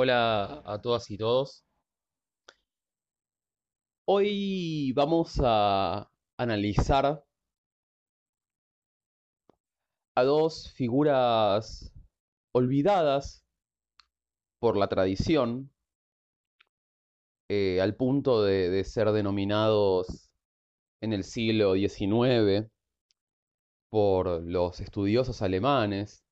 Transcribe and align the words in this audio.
Hola 0.00 0.62
a 0.64 0.80
todas 0.80 1.10
y 1.10 1.18
todos. 1.18 1.64
Hoy 4.06 4.92
vamos 4.92 5.40
a 5.42 6.08
analizar 6.38 7.24
a 10.16 10.22
dos 10.22 10.72
figuras 10.72 11.92
olvidadas 12.54 13.44
por 14.60 14.76
la 14.76 14.86
tradición, 14.86 15.72
eh, 17.50 17.80
al 17.80 17.96
punto 17.96 18.44
de, 18.44 18.70
de 18.70 18.84
ser 18.84 19.10
denominados 19.10 20.30
en 21.02 21.12
el 21.12 21.24
siglo 21.24 21.74
XIX 21.74 22.70
por 23.90 24.44
los 24.44 24.78
estudiosos 24.78 25.42
alemanes, 25.42 26.24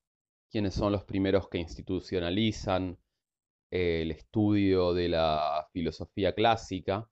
quienes 0.49 0.73
son 0.73 0.93
los 0.93 1.03
primeros 1.03 1.49
que 1.49 1.57
institucionalizan 1.57 2.97
el 3.69 4.11
estudio 4.11 4.93
de 4.93 5.09
la 5.09 5.67
filosofía 5.73 6.33
clásica 6.33 7.09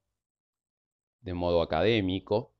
de 1.21 1.33
modo 1.33 1.61
académico. 1.61 2.53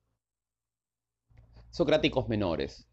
Socráticos 1.70 2.27
menores. 2.27 2.87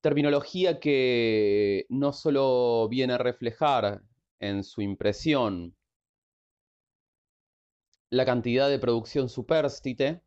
Terminología 0.00 0.80
que 0.80 1.86
no 1.88 2.12
solo 2.12 2.88
viene 2.88 3.12
a 3.14 3.18
reflejar 3.18 4.02
en 4.40 4.64
su 4.64 4.82
impresión 4.82 5.76
la 8.10 8.26
cantidad 8.26 8.68
de 8.68 8.78
producción 8.78 9.28
supérstite, 9.28 10.20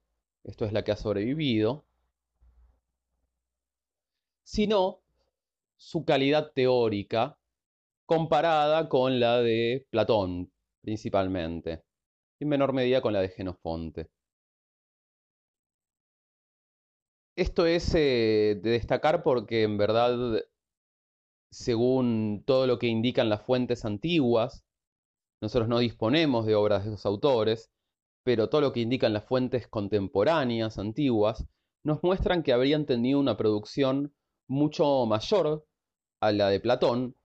esto 0.43 0.65
es 0.65 0.71
la 0.71 0.84
que 0.84 0.91
ha 0.91 0.95
sobrevivido, 0.95 1.85
sino 4.43 5.04
su 5.85 6.03
calidad 6.03 6.52
teórica 6.55 7.38
comparada 8.07 8.89
con 8.89 9.20
la 9.20 9.41
de 9.41 9.85
Platón, 9.91 10.51
principalmente, 10.82 11.84
y 12.40 12.46
en 12.46 12.49
menor 12.49 12.73
medida 12.73 13.01
con 13.01 13.13
la 13.13 13.21
de 13.21 13.29
Genofonte. 13.29 14.09
Esto 17.37 17.68
es 17.68 17.93
eh, 17.93 18.59
de 18.63 18.70
destacar 18.71 19.21
porque 19.21 19.62
en 19.62 19.77
verdad, 19.77 20.41
según 21.51 22.43
todo 22.48 22.65
lo 22.65 22.79
que 22.79 22.87
indican 22.87 23.29
las 23.29 23.43
fuentes 23.43 23.85
antiguas, 23.85 24.65
nosotros 25.40 25.70
no 25.70 25.77
disponemos 25.77 26.48
de 26.48 26.55
obras 26.55 26.84
de 26.84 26.93
esos 26.93 27.05
autores, 27.05 27.70
pero 28.24 28.49
todo 28.49 28.62
lo 28.62 28.74
que 28.74 28.79
indican 28.79 29.13
las 29.13 29.26
fuentes 29.26 29.68
contemporáneas, 29.68 30.79
antiguas, 30.79 31.46
nos 31.84 32.02
muestran 32.02 32.41
que 32.41 32.54
habrían 32.54 32.87
tenido 32.87 33.20
una 33.20 33.37
producción 33.37 34.15
mucho 34.48 35.05
mayor 35.05 35.68
a 36.27 36.31
la 36.31 36.49
de 36.49 36.59
Platón, 36.59 37.15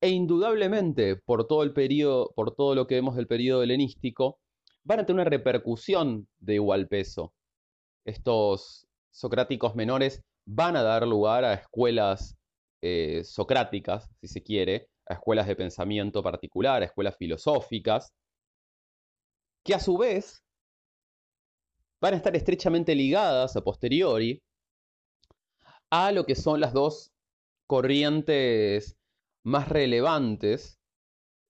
e 0.00 0.08
indudablemente 0.08 1.16
por 1.16 1.46
todo 1.46 1.62
el 1.62 1.72
periodo, 1.72 2.32
por 2.34 2.54
todo 2.54 2.74
lo 2.74 2.86
que 2.86 2.94
vemos 2.94 3.16
del 3.16 3.26
periodo 3.26 3.62
helenístico, 3.62 4.38
van 4.84 5.00
a 5.00 5.06
tener 5.06 5.20
una 5.20 5.30
repercusión 5.30 6.28
de 6.38 6.54
igual 6.54 6.88
peso. 6.88 7.34
Estos 8.04 8.86
socráticos 9.10 9.74
menores 9.74 10.22
van 10.46 10.76
a 10.76 10.82
dar 10.82 11.06
lugar 11.06 11.44
a 11.44 11.54
escuelas 11.54 12.36
eh, 12.82 13.22
socráticas, 13.24 14.10
si 14.20 14.28
se 14.28 14.42
quiere, 14.42 14.88
a 15.06 15.14
escuelas 15.14 15.46
de 15.46 15.56
pensamiento 15.56 16.22
particular, 16.22 16.82
a 16.82 16.86
escuelas 16.86 17.16
filosóficas, 17.16 18.14
que 19.64 19.74
a 19.74 19.80
su 19.80 19.98
vez 19.98 20.42
van 22.00 22.14
a 22.14 22.16
estar 22.16 22.34
estrechamente 22.34 22.94
ligadas 22.94 23.56
a 23.56 23.60
posteriori 23.60 24.42
a 25.90 26.12
lo 26.12 26.24
que 26.24 26.34
son 26.34 26.60
las 26.60 26.72
dos 26.72 27.12
corrientes 27.70 28.98
más 29.44 29.68
relevantes 29.68 30.80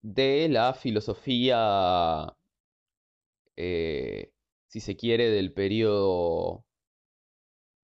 de 0.02 0.50
la 0.50 0.74
filosofía, 0.74 2.36
eh, 3.56 4.30
si 4.68 4.80
se 4.80 4.96
quiere, 4.98 5.30
del 5.30 5.54
periodo 5.54 6.66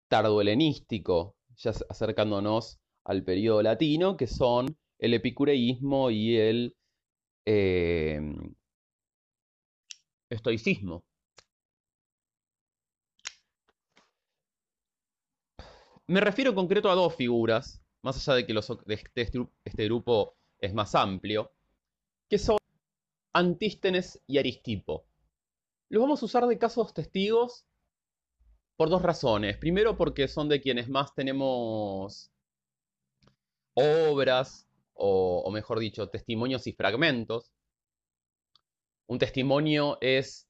tardo-helenístico, 0.08 1.36
ya 1.54 1.70
acercándonos 1.88 2.80
al 3.04 3.22
periodo 3.22 3.62
latino, 3.62 4.16
que 4.16 4.26
son 4.26 4.76
el 4.98 5.14
epicureísmo 5.14 6.10
y 6.10 6.36
el 6.36 6.76
eh, 7.46 8.20
estoicismo. 10.28 11.04
Me 16.08 16.20
refiero 16.20 16.50
en 16.50 16.56
concreto 16.56 16.90
a 16.90 16.96
dos 16.96 17.14
figuras, 17.14 17.83
más 18.04 18.16
allá 18.28 18.36
de 18.36 18.46
que 18.46 18.52
este, 18.94 19.48
este, 19.64 19.84
grupo 19.86 20.36
es 20.60 20.74
más 20.74 20.94
amplio, 20.94 21.50
que 22.28 22.38
son 22.38 22.58
Antístenes 23.32 24.22
y 24.26 24.36
Aristipo. 24.36 25.06
Los 25.88 26.02
vamos 26.02 26.22
a 26.22 26.26
usar 26.26 26.46
de 26.46 26.58
casos 26.58 26.92
testigos 26.92 27.64
por 28.76 28.90
dos 28.90 29.00
razones. 29.00 29.56
Primero 29.56 29.96
porque 29.96 30.28
son 30.28 30.50
de 30.50 30.60
quienes 30.60 30.90
más 30.90 31.14
tenemos 31.14 32.30
obras, 33.72 34.68
o, 34.92 35.42
o 35.44 35.50
mejor 35.50 35.78
dicho, 35.78 36.10
testimonios 36.10 36.66
y 36.66 36.72
fragmentos. 36.74 37.52
Un 39.06 39.18
testimonio 39.18 39.96
es 40.02 40.46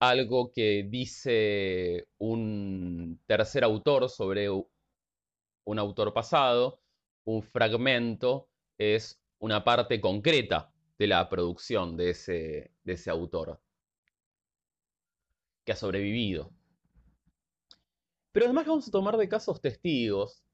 algo 0.00 0.50
que 0.50 0.86
dice 0.88 2.08
un 2.16 3.20
tercer 3.26 3.64
autor 3.64 4.08
sobre 4.08 4.48
un 4.48 5.78
autor 5.78 6.14
pasado, 6.14 6.80
un 7.26 7.42
fragmento 7.42 8.48
es 8.78 9.20
una 9.38 9.64
parte 9.64 10.00
concreta 10.00 10.72
de 10.98 11.06
la 11.06 11.28
producción 11.28 11.96
de 11.96 12.10
ese, 12.10 12.72
de 12.84 12.92
ese 12.92 13.10
autor 13.10 13.60
que 15.64 15.72
ha 15.72 15.76
sobrevivido. 15.76 16.52
Pero 18.32 18.46
además 18.46 18.66
vamos 18.66 18.88
a 18.88 18.90
tomar 18.90 19.16
de 19.16 19.28
casos 19.28 19.60
testigos, 19.60 20.44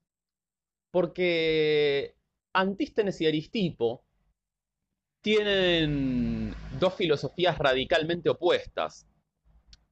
porque 0.90 2.16
Antístenes 2.54 3.20
y 3.20 3.26
Aristipo 3.26 4.04
tienen 5.20 6.54
dos 6.80 6.94
filosofías 6.94 7.58
radicalmente 7.58 8.30
opuestas. 8.30 9.06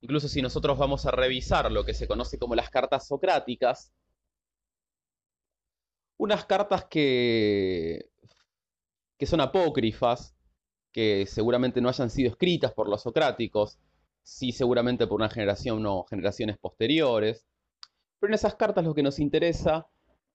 Incluso 0.01 0.29
si 0.29 0.41
nosotros 0.41 0.79
vamos 0.79 1.05
a 1.05 1.11
revisar 1.11 1.71
lo 1.71 1.85
que 1.85 1.95
se 1.95 2.09
conoce 2.09 2.39
como 2.39 2.55
las 2.55 2.71
cartas 2.71 3.07
socráticas, 3.07 3.93
unas 6.21 6.45
cartas 6.45 6.85
que, 6.85 8.11
que 9.19 9.25
son 9.25 9.41
apócrifas, 9.41 10.37
que 10.93 11.25
seguramente 11.27 11.81
no 11.81 11.89
hayan 11.89 12.11
sido 12.11 12.29
escritas 12.29 12.75
por 12.75 12.91
los 12.91 13.01
socráticos, 13.01 13.79
sí 14.23 14.53
seguramente 14.53 15.07
por 15.07 15.19
una 15.19 15.31
generación 15.31 15.87
o 15.87 16.05
generaciones 16.05 16.59
posteriores. 16.59 17.47
Pero 18.19 18.31
en 18.31 18.35
esas 18.35 18.55
cartas 18.55 18.85
lo 18.85 18.95
que 18.95 19.03
nos 19.03 19.19
interesa 19.19 19.89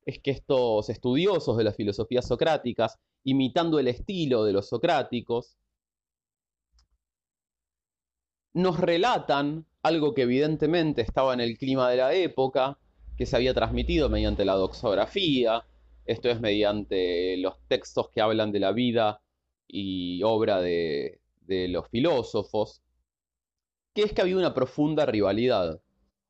es 0.08 0.20
que 0.20 0.32
estos 0.32 0.90
estudiosos 0.90 1.56
de 1.56 1.66
las 1.66 1.76
filosofías 1.76 2.28
socráticas, 2.28 2.98
imitando 3.24 3.78
el 3.78 3.88
estilo 3.88 4.44
de 4.44 4.54
los 4.54 4.68
socráticos, 4.68 5.56
nos 8.54 8.80
relatan 8.80 9.68
algo 9.84 10.16
que 10.16 10.24
evidentemente 10.24 11.04
estaba 11.04 11.36
en 11.36 11.42
el 11.42 11.60
clima 11.60 11.92
de 11.92 11.98
la 11.98 12.16
época, 12.16 12.80
que 13.16 13.28
se 13.28 13.36
había 13.36 13.54
transmitido 13.54 14.10
mediante 14.10 14.46
la 14.46 14.56
doxografía, 14.56 15.64
esto 16.06 16.30
es 16.30 16.40
mediante 16.40 17.38
los 17.38 17.60
textos 17.68 18.10
que 18.10 18.22
hablan 18.22 18.52
de 18.52 18.60
la 18.60 18.72
vida 18.72 19.22
y 19.68 20.22
obra 20.24 20.62
de, 20.62 21.20
los 21.48 21.90
filósofos, 21.90 22.82
que 23.94 24.04
es 24.04 24.14
que 24.14 24.22
había 24.22 24.38
una 24.38 24.54
profunda 24.54 25.06
rivalidad. 25.06 25.82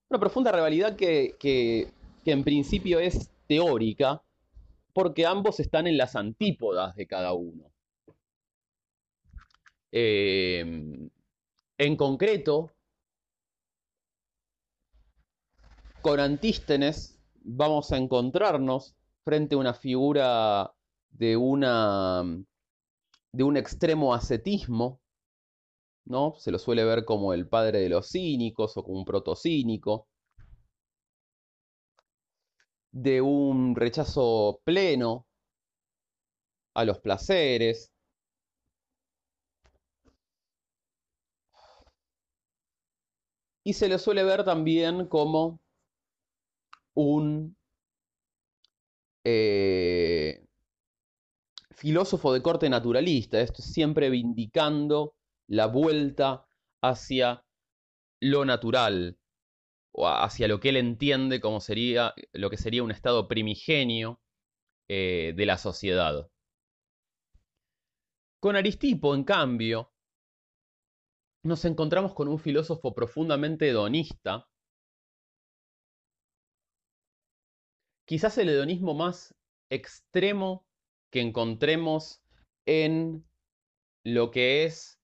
Una 0.09 0.19
profunda 0.19 0.51
rivalidad 0.51 0.95
que, 0.95 1.91
en 2.25 2.43
principio 2.43 2.99
es 2.99 3.29
teórica, 3.47 4.21
porque 4.93 5.25
ambos 5.25 5.59
están 5.59 5.87
en 5.87 5.97
las 5.97 6.15
antípodas 6.15 6.95
de 6.95 7.07
cada 7.07 7.33
uno. 7.33 7.69
Em, 9.91 11.09
en 11.77 11.95
concreto, 11.95 12.71
con 16.01 16.19
Antístenes 16.19 17.19
vamos 17.43 17.91
a 17.91 17.97
encontrarnos 17.97 18.95
frente 19.25 19.55
a 19.55 19.57
una 19.57 19.73
figura 19.73 20.71
de 21.09 21.35
una 21.37 22.23
de 23.33 23.43
un 23.43 23.57
extremo 23.57 24.13
ascetismo, 24.13 25.01
¿no? 26.05 26.35
Se 26.37 26.51
lo 26.51 26.59
suele 26.59 26.85
ver 26.85 27.05
como 27.05 27.33
el 27.33 27.47
padre 27.49 27.79
de 27.79 27.89
los 27.89 28.09
cínicos 28.11 28.77
o 28.77 28.83
como 28.83 28.99
un 28.99 29.05
protocínico, 29.05 30.07
de 32.91 33.21
un 33.21 33.75
rechazo 33.75 34.61
pleno 34.63 35.27
a 36.75 36.85
los 36.85 36.99
placeres, 36.99 37.91
y 43.65 43.73
se 43.73 43.89
le 43.89 43.97
suele 43.99 44.23
ver 44.23 44.45
también 44.45 45.07
como 45.07 45.59
un 46.95 47.57
eh, 49.25 50.45
filósofo 51.71 52.31
de 52.31 52.41
corte 52.41 52.69
naturalista, 52.69 53.41
esto 53.41 53.61
siempre 53.61 54.09
vindicando 54.09 55.15
la 55.47 55.65
vuelta 55.67 56.45
hacia 56.81 57.43
lo 58.21 58.45
natural, 58.45 59.17
o 59.91 60.07
hacia 60.07 60.47
lo 60.47 60.59
que 60.59 60.69
él 60.69 60.77
entiende 60.77 61.39
como 61.39 61.59
sería 61.59 62.13
lo 62.33 62.49
que 62.49 62.57
sería 62.57 62.83
un 62.83 62.91
estado 62.91 63.27
primigenio 63.27 64.21
eh, 64.87 65.33
de 65.35 65.45
la 65.45 65.57
sociedad. 65.57 66.29
Con 68.39 68.55
Aristipo, 68.55 69.15
en 69.15 69.23
cambio, 69.23 69.91
nos 71.43 71.65
encontramos 71.65 72.13
con 72.13 72.27
un 72.27 72.39
filósofo 72.39 72.93
profundamente 72.93 73.69
hedonista, 73.69 74.47
quizás 78.05 78.37
el 78.37 78.49
hedonismo 78.49 78.93
más 78.93 79.35
extremo 79.69 80.65
que 81.11 81.21
encontremos 81.21 82.21
en 82.65 83.25
lo 84.03 84.31
que 84.31 84.65
es 84.65 84.99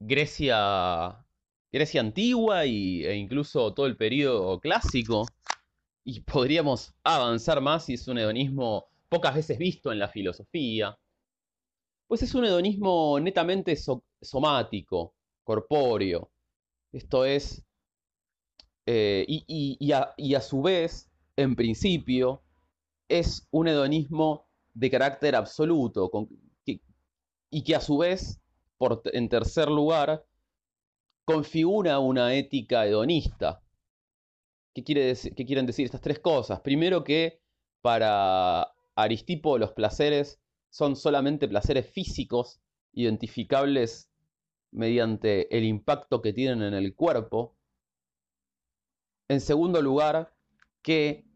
Grecia 0.00 1.24
Grecia 1.72 2.00
antigua 2.00 2.66
y, 2.66 3.04
e 3.04 3.14
incluso 3.14 3.72
todo 3.74 3.86
el 3.86 3.96
periodo 3.96 4.60
clásico. 4.60 5.26
Y 6.04 6.20
podríamos 6.20 6.94
avanzar 7.04 7.60
más 7.60 7.84
si 7.84 7.94
es 7.94 8.08
un 8.08 8.18
hedonismo 8.18 8.88
pocas 9.08 9.34
veces 9.34 9.58
visto 9.58 9.92
en 9.92 9.98
la 9.98 10.08
filosofía. 10.08 10.98
Pues 12.08 12.22
es 12.22 12.34
un 12.34 12.44
hedonismo 12.44 13.20
netamente 13.20 13.76
somático, 14.20 15.14
corpóreo. 15.44 16.30
Esto 16.92 17.24
es... 17.24 17.64
Eh, 18.86 19.24
y, 19.28 19.92
a, 19.92 20.40
su 20.40 20.62
vez, 20.62 21.09
en 21.40 21.56
principio, 21.56 22.42
es 23.08 23.48
un 23.50 23.68
hedonismo 23.68 24.46
de 24.74 24.90
carácter 24.90 25.34
absoluto. 25.34 26.10
y 27.52 27.64
que 27.64 27.74
a 27.74 27.80
su 27.80 27.98
vez, 27.98 28.40
por, 28.78 29.02
en 29.12 29.28
tercer 29.28 29.68
lugar, 29.68 30.24
configura 31.24 31.98
una 31.98 32.34
ética 32.34 32.86
hedonista. 32.86 33.62
¿Qué, 34.72 34.84
quiere 34.84 35.14
¿Qué 35.36 35.44
quieren 35.44 35.66
decir 35.66 35.84
estas 35.84 36.00
tres 36.00 36.20
cosas? 36.20 36.60
Primero 36.60 37.02
que 37.02 37.40
para 37.80 38.72
Aristipo 38.94 39.58
los 39.58 39.72
placeres 39.72 40.40
son 40.68 40.94
solamente 40.94 41.48
placeres 41.48 41.90
físicos, 41.90 42.60
identificables 42.92 44.10
mediante 44.70 45.56
el 45.56 45.64
impacto 45.64 46.22
que 46.22 46.32
tienen 46.32 46.62
en 46.62 46.74
el 46.74 46.94
cuerpo. 46.94 47.56
En 49.28 49.40
segundo 49.40 49.82
lugar, 49.82 50.32
que 50.82 51.29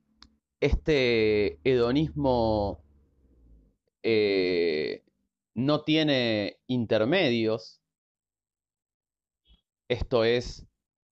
este 0.64 1.60
hedonismo 1.62 2.82
eh, 4.02 5.04
no 5.54 5.82
tiene 5.82 6.58
intermedios, 6.66 7.82
esto 9.88 10.24
es, 10.24 10.66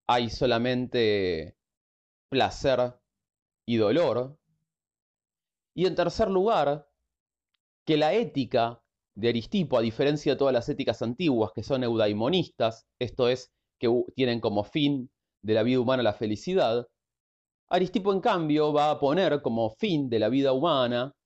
hay 0.07 0.31
solamente 0.31 1.55
placer 2.31 2.95
y 3.67 3.77
dolor. 3.77 4.39
Y 5.75 5.85
en 5.85 5.97
tercer 5.97 6.31
lugar, 6.31 6.89
que 7.85 7.99
la 7.99 8.15
ética 8.15 8.83
de 9.15 9.29
Aristipo, 9.29 9.77
a 9.77 9.83
diferencia 9.83 10.33
de 10.33 10.39
todas 10.39 10.55
las 10.55 10.71
éticas 10.71 11.03
antiguas 11.03 11.53
que 11.55 11.63
son 11.63 11.85
eudaimonistas, 11.85 12.87
esto 12.99 13.29
es, 13.29 13.53
que 13.79 13.91
tienen 14.17 14.41
como 14.41 14.65
fin 14.65 15.11
de 15.43 15.53
la 15.53 15.63
vida 15.63 15.81
humana 15.81 16.03
la 16.03 16.15
felicidad, 16.15 16.87
Aristipo 17.73 18.13
en 18.13 18.21
cambio 18.21 18.71
va 18.71 18.91
a 18.91 19.01
poner 19.01 19.41
como 19.41 19.71
fin 19.71 20.11
de 20.11 20.19
la 20.19 20.29
vida 20.29 20.53
humana 20.53 21.17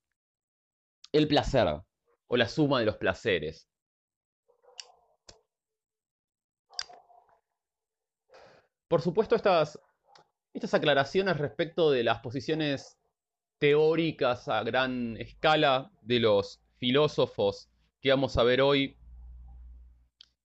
el 1.10 1.26
placer 1.26 1.82
o 2.28 2.36
la 2.36 2.46
suma 2.46 2.78
de 2.78 2.86
los 2.86 2.98
placeres. 2.98 3.68
Por 8.86 9.02
supuesto, 9.02 9.34
estas, 9.34 9.80
estas 10.54 10.72
aclaraciones 10.74 11.36
respecto 11.36 11.90
de 11.90 12.04
las 12.04 12.20
posiciones 12.20 12.96
teóricas 13.58 14.46
a 14.46 14.62
gran 14.62 15.16
escala 15.16 15.90
de 16.02 16.20
los 16.20 16.62
filósofos 16.76 17.68
que 18.00 18.10
vamos 18.10 18.36
a 18.36 18.44
ver 18.44 18.60
hoy, 18.60 18.96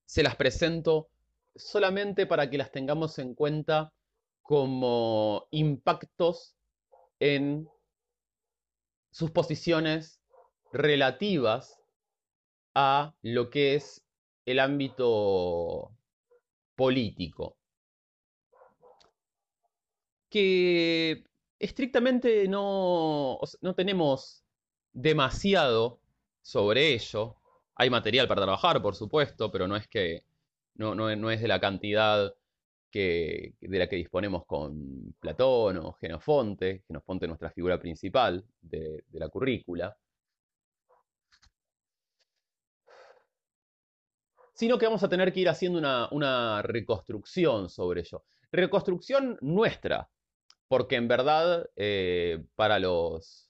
se 0.07 0.23
las 0.23 0.35
presento 0.35 1.11
solamente 1.55 2.25
para 2.25 2.49
que 2.49 2.57
las 2.57 2.71
tengamos 2.71 3.19
en 3.19 3.35
cuenta 3.35 3.93
como 4.51 5.47
impactos 5.51 6.57
en 7.21 7.69
sus 9.09 9.31
posiciones 9.31 10.19
relativas 10.73 11.79
a 12.75 13.15
lo 13.21 13.49
que 13.49 13.75
es 13.75 14.03
el 14.45 14.59
ámbito 14.59 15.93
político 16.75 17.55
que 20.29 21.23
estrictamente 21.57 22.49
no, 22.49 23.39
no 23.61 23.73
tenemos 23.73 24.43
demasiado 24.91 26.01
sobre 26.41 26.93
ello. 26.93 27.37
Hay 27.75 27.89
material 27.89 28.27
para 28.27 28.41
trabajar, 28.41 28.81
por 28.81 28.95
supuesto, 28.95 29.49
pero 29.49 29.69
no 29.69 29.77
es 29.77 29.87
que 29.87 30.25
no, 30.75 30.93
no, 30.93 31.31
es 31.31 31.41
de 31.41 31.47
la 31.47 31.61
cantidad 31.61 32.35
que, 32.91 33.55
de 33.59 33.79
la 33.79 33.87
que 33.87 33.95
disponemos 33.95 34.45
con 34.45 35.15
Platón 35.19 35.77
o 35.77 35.93
Genofonte, 35.93 36.83
Genofonte 36.87 37.27
nuestra 37.27 37.49
figura 37.49 37.79
principal 37.79 38.45
de, 38.61 39.03
la 39.13 39.29
currícula, 39.29 39.97
sino 44.53 44.77
que 44.77 44.85
vamos 44.85 45.03
a 45.03 45.09
tener 45.09 45.33
que 45.33 45.39
ir 45.39 45.49
haciendo 45.49 45.79
una, 46.11 46.61
reconstrucción 46.61 47.69
sobre 47.69 48.01
ello. 48.01 48.25
Reconstrucción 48.51 49.37
nuestra, 49.41 50.09
porque 50.67 50.97
en 50.97 51.07
verdad 51.07 51.69
eh, 51.75 52.43
para 52.55 52.79
los 52.79 53.49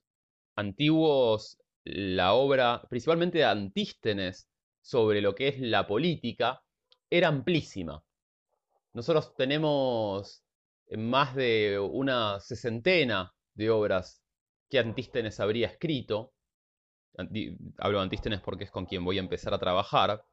antiguos 0.55 1.57
la 1.83 2.33
obra, 2.33 2.83
principalmente 2.89 3.39
de 3.39 3.45
Antístenes, 3.45 4.47
sobre 4.81 5.21
lo 5.21 5.35
que 5.35 5.47
es 5.47 5.59
la 5.59 5.87
política, 5.87 6.63
era 7.09 7.27
amplísima. 7.27 8.03
Nosotros 8.93 9.33
tenemos 9.35 10.43
más 10.97 11.35
de 11.35 11.79
una 11.79 12.39
sesentena 12.39 13.33
de 13.53 13.69
obras 13.69 14.21
que 14.69 14.79
Antístenes 14.79 15.39
habría 15.39 15.67
escrito. 15.67 16.33
Hablo 17.77 17.99
de 17.99 18.03
Antístenes 18.03 18.41
porque 18.41 18.65
es 18.65 18.71
con 18.71 18.85
quien 18.85 19.05
voy 19.05 19.17
a 19.17 19.21
empezar 19.21 19.53
a 19.53 19.59
trabajar. 19.59 20.25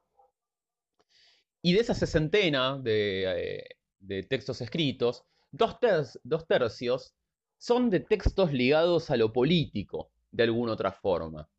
Y 1.61 1.73
de 1.73 1.79
esa 1.79 1.93
sesentena 1.93 2.77
de, 2.77 3.65
eh, 4.07 4.23
textos 4.23 4.61
escritos, 4.61 5.25
Dos, 5.51 6.47
tercios 6.47 7.15
son 7.57 7.89
de 7.89 8.01
textos 8.01 8.53
ligados 8.53 9.09
a 9.09 9.17
lo 9.17 9.33
político, 9.33 10.11
de 10.31 10.43
alguna 10.43 10.73
otra 10.73 10.91
forma. 10.91 11.49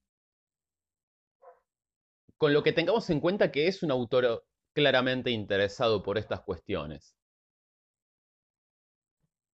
Con 2.36 2.54
lo 2.54 2.62
que 2.62 2.72
tengamos 2.72 3.10
en 3.10 3.20
cuenta 3.20 3.50
que 3.50 3.66
es 3.66 3.82
un 3.82 3.90
autor 3.90 4.46
claramente 4.74 5.30
interesado 5.30 6.02
por 6.02 6.18
estas 6.18 6.40
cuestiones. 6.42 7.14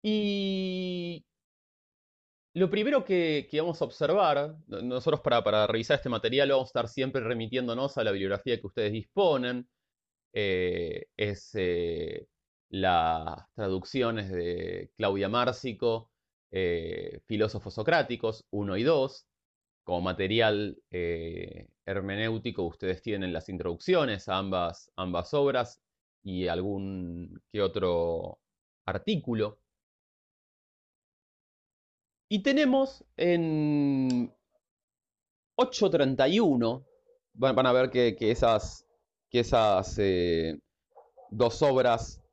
Y 0.02 1.24
lo 2.54 2.70
primero 2.70 3.04
que, 3.04 3.48
vamos 3.54 3.82
a 3.82 3.84
observar, 3.84 4.56
nosotros 4.68 5.20
para, 5.20 5.66
revisar 5.66 5.96
este 5.96 6.08
material 6.08 6.50
vamos 6.50 6.68
a 6.68 6.70
estar 6.70 6.88
siempre 6.88 7.20
remitiéndonos 7.20 7.98
a 7.98 8.04
la 8.04 8.12
bibliografía 8.12 8.58
que 8.58 8.66
ustedes 8.66 8.92
disponen, 8.92 9.68
eh, 10.32 11.06
es 11.16 11.50
eh, 11.54 12.28
las 12.70 13.44
traducciones 13.54 14.30
de 14.30 14.90
Claudia 14.96 15.28
Márcico, 15.28 16.10
eh, 16.50 17.20
Filósofos 17.26 17.74
Socráticos 17.74 18.46
1 18.50 18.76
y 18.78 18.82
2. 18.84 19.26
Como 19.86 20.00
material 20.00 20.76
eh, 20.90 21.68
hermenéutico 21.86 22.64
ustedes 22.64 23.02
tienen 23.02 23.32
las 23.32 23.48
introducciones 23.48 24.28
a 24.28 24.38
ambas, 24.38 24.90
ambas 24.96 25.32
obras 25.32 25.80
y 26.24 26.48
algún 26.48 27.40
que 27.52 27.62
otro 27.62 28.40
artículo. 28.84 29.60
Y 32.28 32.42
tenemos 32.42 33.04
en 33.16 34.34
831, 35.54 36.84
van, 37.34 37.66
a 37.66 37.72
ver 37.72 37.90
que, 37.90 38.16
esas, 38.18 38.84
que 39.30 39.40
esas 39.40 39.96
eh, 40.00 40.58
dos 41.30 41.62
obras 41.62 42.26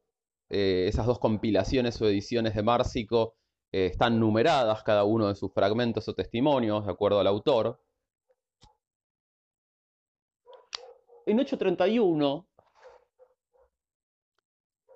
eh, 0.55 0.88
esas 0.88 1.07
dos 1.07 1.17
compilaciones 1.17 2.00
o 2.00 2.07
ediciones 2.07 2.53
de 2.53 2.62
Márcico 2.62 3.36
eh, 3.74 3.88
están 3.88 4.20
numeradas, 4.20 4.84
cada 4.84 5.03
uno 5.03 5.27
de 5.27 5.36
sus 5.36 5.51
fragmentos 5.51 6.08
o 6.08 6.13
testimonios, 6.13 6.86
de 6.86 6.92
acuerdo 6.92 7.20
al 7.20 7.25
autor. 7.25 7.82
En 11.25 11.39
831 11.39 12.48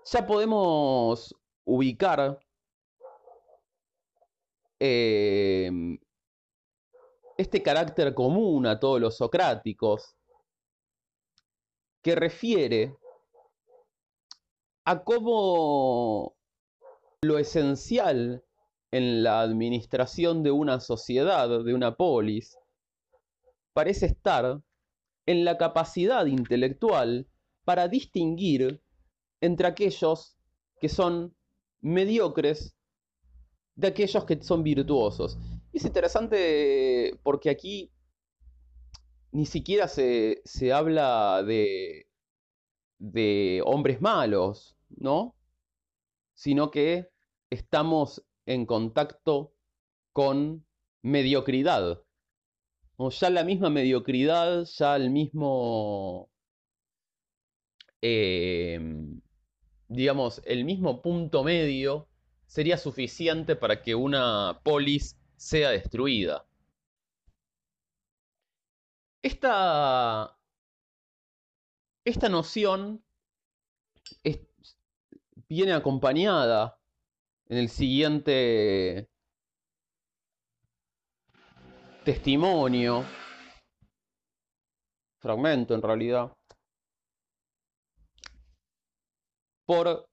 ya 0.05 0.27
podemos 0.27 1.35
ubicar 1.65 2.39
eh, 4.79 5.71
este 7.35 7.63
carácter 7.63 8.13
común 8.13 8.67
a 8.67 8.79
todos 8.79 9.01
los 9.01 9.17
socráticos, 9.17 10.15
que 12.03 12.15
refiere 12.15 12.95
a 14.85 15.03
cómo 15.03 16.37
lo 17.23 17.39
esencial 17.39 18.46
en 18.91 19.23
la 19.23 19.41
administración 19.41 20.43
de 20.43 20.51
una 20.51 20.79
sociedad, 20.79 21.63
de 21.63 21.73
una 21.73 21.95
polis, 21.95 22.57
parece 23.73 24.07
estar 24.07 24.61
en 25.25 25.45
la 25.45 25.57
capacidad 25.57 26.25
intelectual 26.25 27.27
para 27.63 27.87
distinguir 27.87 28.81
entre 29.41 29.67
aquellos 29.67 30.37
que 30.79 30.89
son 30.89 31.35
mediocres 31.81 32.77
de 33.75 33.87
aquellos 33.87 34.25
que 34.25 34.41
son 34.41 34.63
virtuosos. 34.63 35.37
Es 35.73 35.85
interesante 35.85 37.19
porque 37.23 37.49
aquí 37.49 37.91
ni 39.31 39.45
siquiera 39.45 39.87
se, 39.87 40.41
se 40.45 40.73
habla 40.73 41.43
de, 41.43 42.09
de 42.97 43.61
hombres 43.65 44.01
malos, 44.01 44.75
¿no? 44.89 45.35
Sino 46.33 46.71
que 46.71 47.09
estamos 47.49 48.25
en 48.47 48.65
contacto 48.65 49.53
con 50.13 50.65
mediocridad. 51.03 52.01
O 52.97 53.11
ya 53.11 53.29
la 53.29 53.43
misma 53.43 53.69
mediocridad, 53.69 54.65
ya 54.65 54.95
el 54.95 55.11
mismo, 55.11 56.31
em, 58.01 59.21
digamos, 59.87 60.41
el 60.45 60.65
mismo 60.65 61.01
punto 61.01 61.43
medio 61.43 62.09
sería 62.47 62.77
suficiente 62.77 63.55
para 63.55 63.81
que 63.83 63.95
una 63.95 64.61
polis 64.63 65.19
sea 65.35 65.69
destruida. 65.71 66.45
Esta, 69.21 70.37
esta 72.05 72.29
noción 72.29 73.03
viene 75.49 75.73
acompañada 75.73 76.76
en 77.49 77.57
el 77.57 77.69
siguiente 77.69 79.07
testimonio, 82.03 83.05
fragmento 85.19 85.73
en 85.73 85.81
realidad, 85.81 86.33
por 89.65 90.07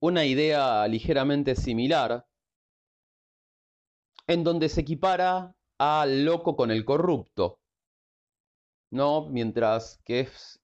una 0.00 0.24
idea 0.24 0.86
ligeramente 0.88 1.54
similar, 1.54 2.26
en 4.26 4.42
donde 4.42 4.68
se 4.68 4.80
equipara 4.82 5.54
al 5.78 6.24
loco 6.24 6.56
con 6.56 6.70
el 6.70 6.84
corrupto, 6.84 7.60
¿no? 8.90 9.28
Mientras 9.28 10.00
que 10.04 10.20
es 10.20 10.60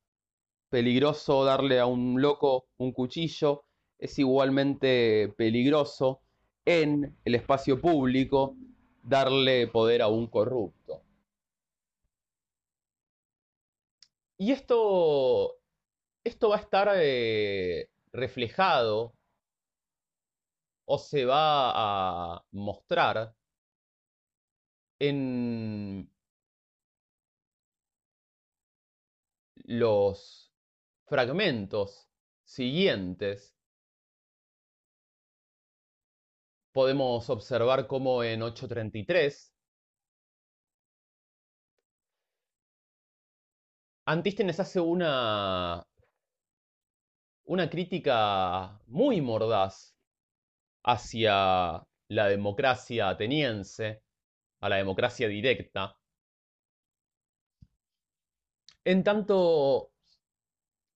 peligroso 0.71 1.45
darle 1.45 1.79
a 1.79 1.87
un 1.87 2.21
loco 2.21 2.67
un 2.79 2.93
cuchillo, 2.93 3.65
es 4.03 4.19
igualmente 4.19 5.33
peligroso 5.37 6.23
en 6.65 7.17
el 7.25 7.37
espacio 7.37 7.81
público 7.81 8.57
darle 9.05 9.69
poder 9.69 10.03
a 10.03 10.09
un 10.09 10.27
corrupto. 10.27 11.05
Y 14.39 14.51
esto, 14.51 15.57
esto 16.25 16.49
va 16.49 16.57
a 16.57 16.61
estar 16.61 16.89
eh, 16.97 17.91
reflejado 18.13 19.15
o 20.85 20.99
se 20.99 21.25
va 21.25 22.35
a 22.37 22.45
mostrar 22.51 23.37
en 24.99 26.11
los 29.65 30.53
fragmentos 31.07 32.09
siguientes 32.45 33.55
podemos 36.73 37.29
observar 37.31 37.87
cómo 37.87 38.25
en 38.25 38.43
833 38.43 39.53
Antístenes 44.05 44.59
hace 44.59 44.81
una, 44.81 45.87
una 47.45 47.71
crítica 47.71 48.81
muy 48.89 49.21
mordaz 49.21 49.95
hacia 50.85 51.87
la 52.09 52.29
democracia 52.29 53.09
ateniense, 53.11 54.03
a 54.61 54.69
la 54.69 54.77
democracia 54.77 55.29
directa, 55.29 55.97
en 58.85 59.05
tanto 59.05 59.93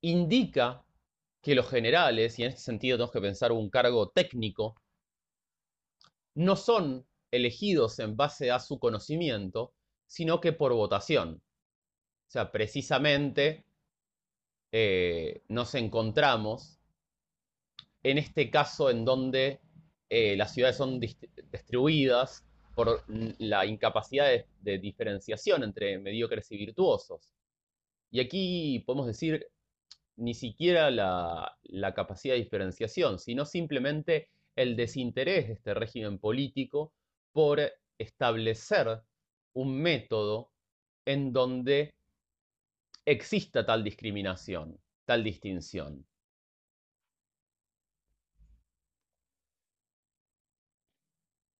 indica 0.00 0.84
que 1.40 1.54
los 1.54 1.68
generales, 1.68 2.38
y 2.38 2.42
en 2.42 2.48
este 2.50 2.60
sentido 2.60 2.96
tenemos 2.96 3.12
que 3.12 3.20
pensar 3.20 3.52
un 3.52 3.70
cargo 3.70 4.10
técnico, 4.10 4.74
no 6.36 6.54
son 6.54 7.06
elegidos 7.30 7.98
en 7.98 8.16
base 8.16 8.50
a 8.50 8.60
su 8.60 8.78
conocimiento, 8.78 9.72
sino 10.06 10.40
que 10.40 10.52
por 10.52 10.72
votación. 10.74 11.42
O 12.28 12.30
sea, 12.30 12.52
precisamente 12.52 13.64
eh, 14.70 15.42
nos 15.48 15.74
encontramos 15.74 16.78
en 18.02 18.18
este 18.18 18.50
caso 18.50 18.90
en 18.90 19.04
donde 19.04 19.60
eh, 20.10 20.36
las 20.36 20.52
ciudades 20.52 20.76
son 20.76 21.00
distribuidas 21.00 22.44
por 22.74 23.02
la 23.38 23.64
incapacidad 23.64 24.28
de, 24.60 24.78
diferenciación 24.78 25.64
entre 25.64 25.98
mediocres 25.98 26.52
y 26.52 26.58
virtuosos. 26.58 27.34
Y 28.10 28.20
aquí 28.20 28.84
podemos 28.86 29.06
decir 29.06 29.48
ni 30.16 30.34
siquiera 30.34 30.90
la 30.90 31.94
capacidad 31.94 32.34
de 32.34 32.40
diferenciación, 32.40 33.18
sino 33.18 33.46
simplemente 33.46 34.28
el 34.56 34.74
desinterés 34.74 35.46
de 35.48 35.52
este 35.54 35.74
régimen 35.74 36.18
político 36.18 36.92
por 37.32 37.60
establecer 37.98 39.02
un 39.54 39.80
método 39.80 40.50
en 41.04 41.32
donde 41.32 41.94
exista 43.04 43.64
tal 43.64 43.84
discriminación, 43.84 44.80
tal 45.04 45.22
distinción. 45.22 46.06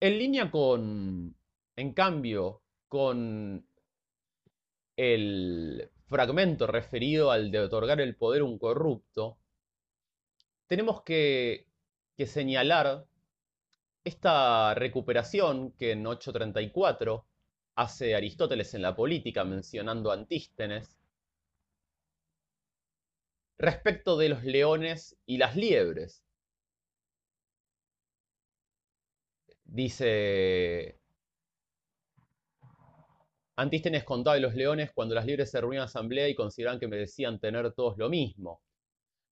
En 0.00 0.18
línea 0.18 0.50
con, 0.50 1.34
en 1.76 1.92
cambio, 1.92 2.62
con 2.88 3.66
el 4.96 5.90
fragmento 6.06 6.66
referido 6.66 7.30
al 7.30 7.50
de 7.50 7.60
otorgar 7.60 8.00
el 8.00 8.16
poder 8.16 8.42
a 8.42 8.44
un 8.44 8.58
corrupto, 8.58 9.38
tenemos 10.66 11.02
que 11.02 11.65
que 12.16 12.26
señalar 12.26 13.06
esta 14.04 14.75
recuperación 14.75 15.73
que 15.73 15.92
en 15.92 16.06
834 16.06 17.26
hace 17.76 18.14
Aristóteles 18.14 18.73
en 18.75 18.82
la 18.82 18.96
política 18.96 19.44
mencionando 19.44 20.11
a 20.11 20.14
Antístenes 20.14 20.96
respecto 23.58 24.16
de 24.16 24.28
los 24.30 24.44
leones 24.44 25.16
y 25.26 25.38
las 25.38 25.56
liebres. 25.56 26.23
Dice, 29.64 30.99
Antístenes 33.56 34.04
contaba 34.04 34.37
de 34.37 34.40
los 34.40 34.54
leones 34.54 34.92
cuando 34.92 35.14
las 35.14 35.26
liebres 35.26 35.50
se 35.50 35.61
reunían 35.61 35.82
en 35.82 35.87
asamblea 35.87 36.28
y 36.28 36.35
consideraban 36.35 36.78
que 36.80 36.88
merecían 36.88 37.38
tener 37.40 37.73
todos 37.73 37.99
lo 37.99 38.08
mismo. 38.08 38.62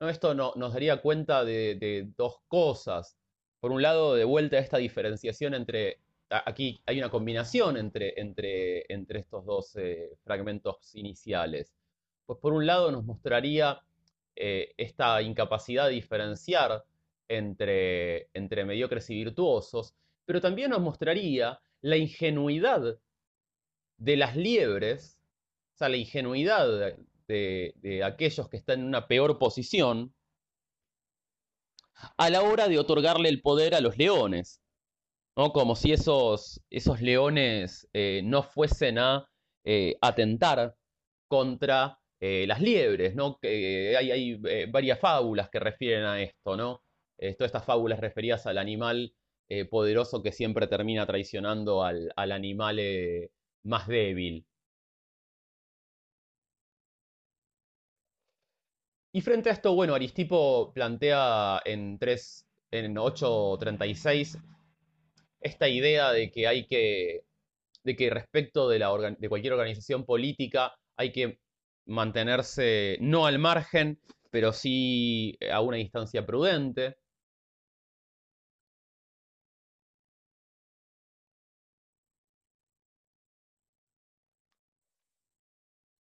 Esto 0.00 0.34
nos 0.34 0.72
daría 0.72 1.00
cuenta 1.00 1.44
de, 1.44 2.08
dos 2.16 2.38
cosas. 2.48 3.16
Por 3.60 3.72
un 3.72 3.82
lado, 3.82 4.14
de 4.14 4.24
vuelta 4.24 4.56
a 4.56 4.60
esta 4.60 4.78
diferenciación 4.78 5.54
entre 5.54 6.00
aquí 6.44 6.82
hay 6.86 6.98
una 6.98 7.10
combinación 7.10 7.76
entre, 7.76 8.18
entre, 8.20 8.84
entre 8.92 9.20
estos 9.20 9.44
dos 9.44 9.76
eh, 9.76 10.16
fragmentos 10.24 10.94
iniciales. 10.94 11.72
Pues 12.26 12.38
por 12.40 12.52
un 12.52 12.66
lado 12.66 12.90
nos 12.90 13.04
mostraría 13.04 13.80
eh, 14.36 14.74
esta 14.76 15.20
incapacidad 15.22 15.86
de 15.86 15.94
diferenciar 15.94 16.84
entre, 17.28 18.28
entre 18.34 18.64
mediocres 18.64 19.08
y 19.10 19.16
virtuosos, 19.16 19.94
pero 20.24 20.40
también 20.40 20.70
nos 20.70 20.80
mostraría 20.80 21.60
la 21.82 21.96
ingenuidad 21.96 22.98
de 23.98 24.16
las 24.16 24.36
liebres, 24.36 25.20
o 25.74 25.76
sea, 25.76 25.88
la 25.88 25.96
ingenuidad 25.96 26.96
de, 27.28 28.02
aquellos 28.04 28.48
que 28.48 28.56
están 28.56 28.80
en 28.80 28.86
una 28.86 29.06
peor 29.06 29.38
posición 29.38 30.14
a 32.16 32.30
la 32.30 32.42
hora 32.42 32.68
de 32.68 32.78
otorgarle 32.78 33.28
el 33.28 33.40
poder 33.40 33.74
a 33.74 33.80
los 33.80 33.96
leones. 33.98 34.60
¿no? 35.36 35.52
Como 35.52 35.76
si 35.76 35.92
esos, 35.92 36.60
esos 36.70 37.00
leones 37.00 37.88
eh, 37.92 38.22
no 38.24 38.42
fuesen 38.42 38.98
a 38.98 39.28
eh, 39.64 39.96
atentar 40.00 40.76
contra 41.28 41.98
eh, 42.20 42.46
las 42.46 42.60
liebres, 42.60 43.14
¿no? 43.14 43.38
Que 43.40 43.96
hay, 43.98 44.10
hay 44.10 44.40
varias 44.68 45.00
fábulas 45.00 45.50
que 45.50 45.58
refieren 45.60 46.04
a 46.04 46.22
esto, 46.22 46.56
¿no? 46.56 46.82
todas 47.16 47.46
estas 47.46 47.64
fábulas 47.64 48.00
referidas 48.00 48.46
al 48.46 48.58
animal 48.58 49.14
poderoso 49.70 50.22
que 50.22 50.32
siempre 50.32 50.66
termina 50.66 51.06
traicionando 51.06 51.82
al, 51.82 52.12
al 52.16 52.32
animal 52.32 52.78
más 53.62 53.86
débil. 53.86 54.46
Y 59.14 59.20
frente 59.20 59.48
a 59.48 59.52
esto, 59.52 59.74
bueno, 59.76 59.94
Aristipo 59.94 60.72
plantea 60.74 61.62
en, 61.64 61.98
3, 62.00 62.46
en 62.72 62.98
836 62.98 64.38
esta 65.40 65.68
idea 65.68 66.10
de 66.10 66.32
que 66.32 66.48
hay 66.48 66.66
que, 66.66 67.22
de 67.84 67.96
que 67.96 68.10
respecto 68.10 68.68
de, 68.68 68.80
la 68.80 68.90
de 69.16 69.28
cualquier 69.28 69.52
organización 69.52 70.04
política 70.04 70.74
hay 70.96 71.12
que 71.12 71.38
mantenerse 71.86 72.98
no 73.00 73.26
al 73.26 73.38
margen, 73.38 74.00
pero 74.30 74.52
sí 74.52 75.38
a 75.52 75.60
una 75.60 75.76
distancia 75.76 76.26
prudente. 76.26 76.96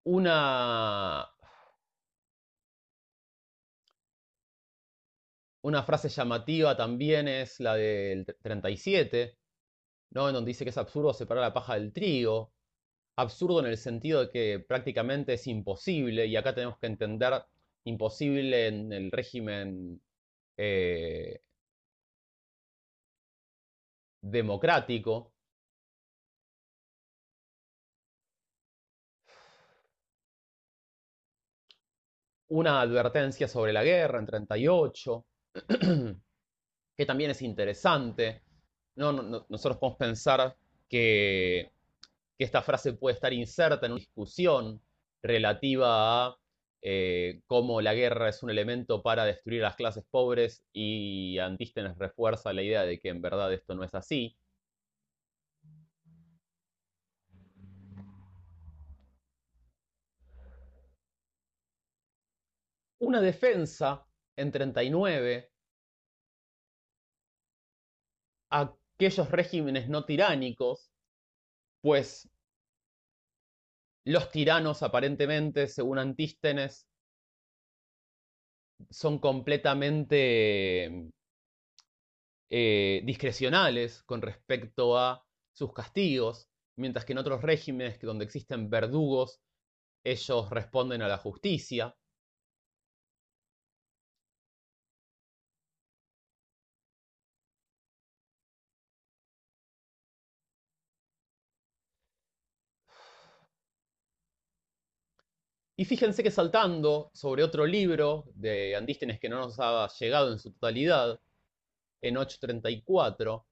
Una, 0.06 1.28
una 5.68 5.84
frase 5.84 6.08
llamativa 6.10 6.78
también 6.78 7.28
es 7.28 7.60
la 7.60 7.76
del 7.76 8.26
37, 8.42 9.38
¿no? 10.12 10.30
en 10.30 10.36
donde 10.36 10.50
dice 10.50 10.64
que 10.66 10.70
es 10.72 10.78
absurdo 10.78 11.14
separar 11.14 11.44
la 11.44 11.54
paja 11.54 11.76
del 11.76 11.92
trigo. 11.94 12.54
Absurdo 13.18 13.60
en 13.62 13.68
el 13.68 13.78
sentido 13.78 14.22
de 14.22 14.30
que 14.32 14.60
prácticamente 14.68 15.34
es 15.34 15.48
imposible, 15.48 16.26
y 16.28 16.36
acá 16.38 16.56
tenemos 16.56 16.78
que 16.80 16.88
entender 16.88 17.34
imposible 17.86 18.68
en 18.68 18.94
el 18.94 19.12
régimen 19.12 20.02
eh, 20.58 21.42
democrático. 24.22 25.32
Una 32.50 32.82
advertencia 32.82 33.48
sobre 33.48 33.72
la 33.74 33.84
guerra 33.86 34.20
en 34.20 34.26
38, 34.26 35.26
que 36.98 37.06
también 37.06 37.32
es 37.32 37.42
interesante. 37.42 38.44
No, 38.96 39.14
nosotros 39.14 39.78
podemos 39.78 39.98
pensar 39.98 40.58
que, 40.90 41.72
que 42.38 42.46
esta 42.46 42.62
frase 42.62 42.94
puede 42.94 43.16
estar 43.16 43.34
inserta 43.34 43.86
en 43.86 43.94
una 43.94 44.00
discusión 44.00 44.82
relativa 45.22 46.28
a 46.28 46.38
eh, 46.82 47.42
cómo 47.48 47.82
la 47.82 47.94
guerra 47.94 48.30
es 48.30 48.44
un 48.44 48.50
elemento 48.50 49.02
para 49.04 49.26
destruir 49.26 49.62
las 49.62 49.76
clases 49.76 50.06
pobres 50.10 50.64
y 50.74 51.38
Antístenes 51.40 51.98
refuerza 51.98 52.54
la 52.54 52.64
idea 52.64 52.84
de 52.84 53.00
que 53.00 53.10
en 53.10 53.22
verdad 53.22 53.54
esto 53.54 53.76
no 53.76 53.84
es 53.84 53.94
así. 53.96 54.38
Una 63.00 63.22
defensa 63.22 64.07
en 64.38 64.52
39 64.52 65.50
a 68.52 68.74
aquellos 68.96 69.30
regímenes 69.32 69.90
no 69.90 70.06
tiránicos, 70.06 70.90
pues 71.82 72.30
los 74.06 74.32
tiranos, 74.32 74.84
aparentemente, 74.84 75.68
según 75.68 76.00
Antístenes, 76.00 76.88
son 78.90 79.20
completamente 79.20 81.12
eh, 82.50 83.02
discrecionales 83.04 84.04
con 84.04 84.22
respecto 84.22 84.98
a 84.98 85.26
sus 85.52 85.74
castigos, 85.74 86.48
mientras 86.78 87.04
que 87.04 87.14
en 87.14 87.18
otros 87.20 87.42
regímenes 87.42 88.00
donde 88.00 88.26
existen 88.26 88.70
verdugos, 88.70 89.42
ellos 90.06 90.50
responden 90.50 91.02
a 91.02 91.08
la 91.08 91.18
justicia. 91.18 91.94
Y 105.80 105.86
fíjense 105.86 106.24
que 106.24 106.32
saltando 106.32 107.12
sobre 107.14 107.44
otro 107.44 107.68
libro 107.68 108.26
de 108.34 108.76
Andístenes 108.76 109.20
que 109.20 109.30
no 109.30 109.38
nos 109.38 109.60
ha 109.60 109.88
llegado 110.00 110.32
en 110.32 110.40
su 110.40 110.52
totalidad, 110.52 111.20
en 112.02 112.18
834, 112.18 113.46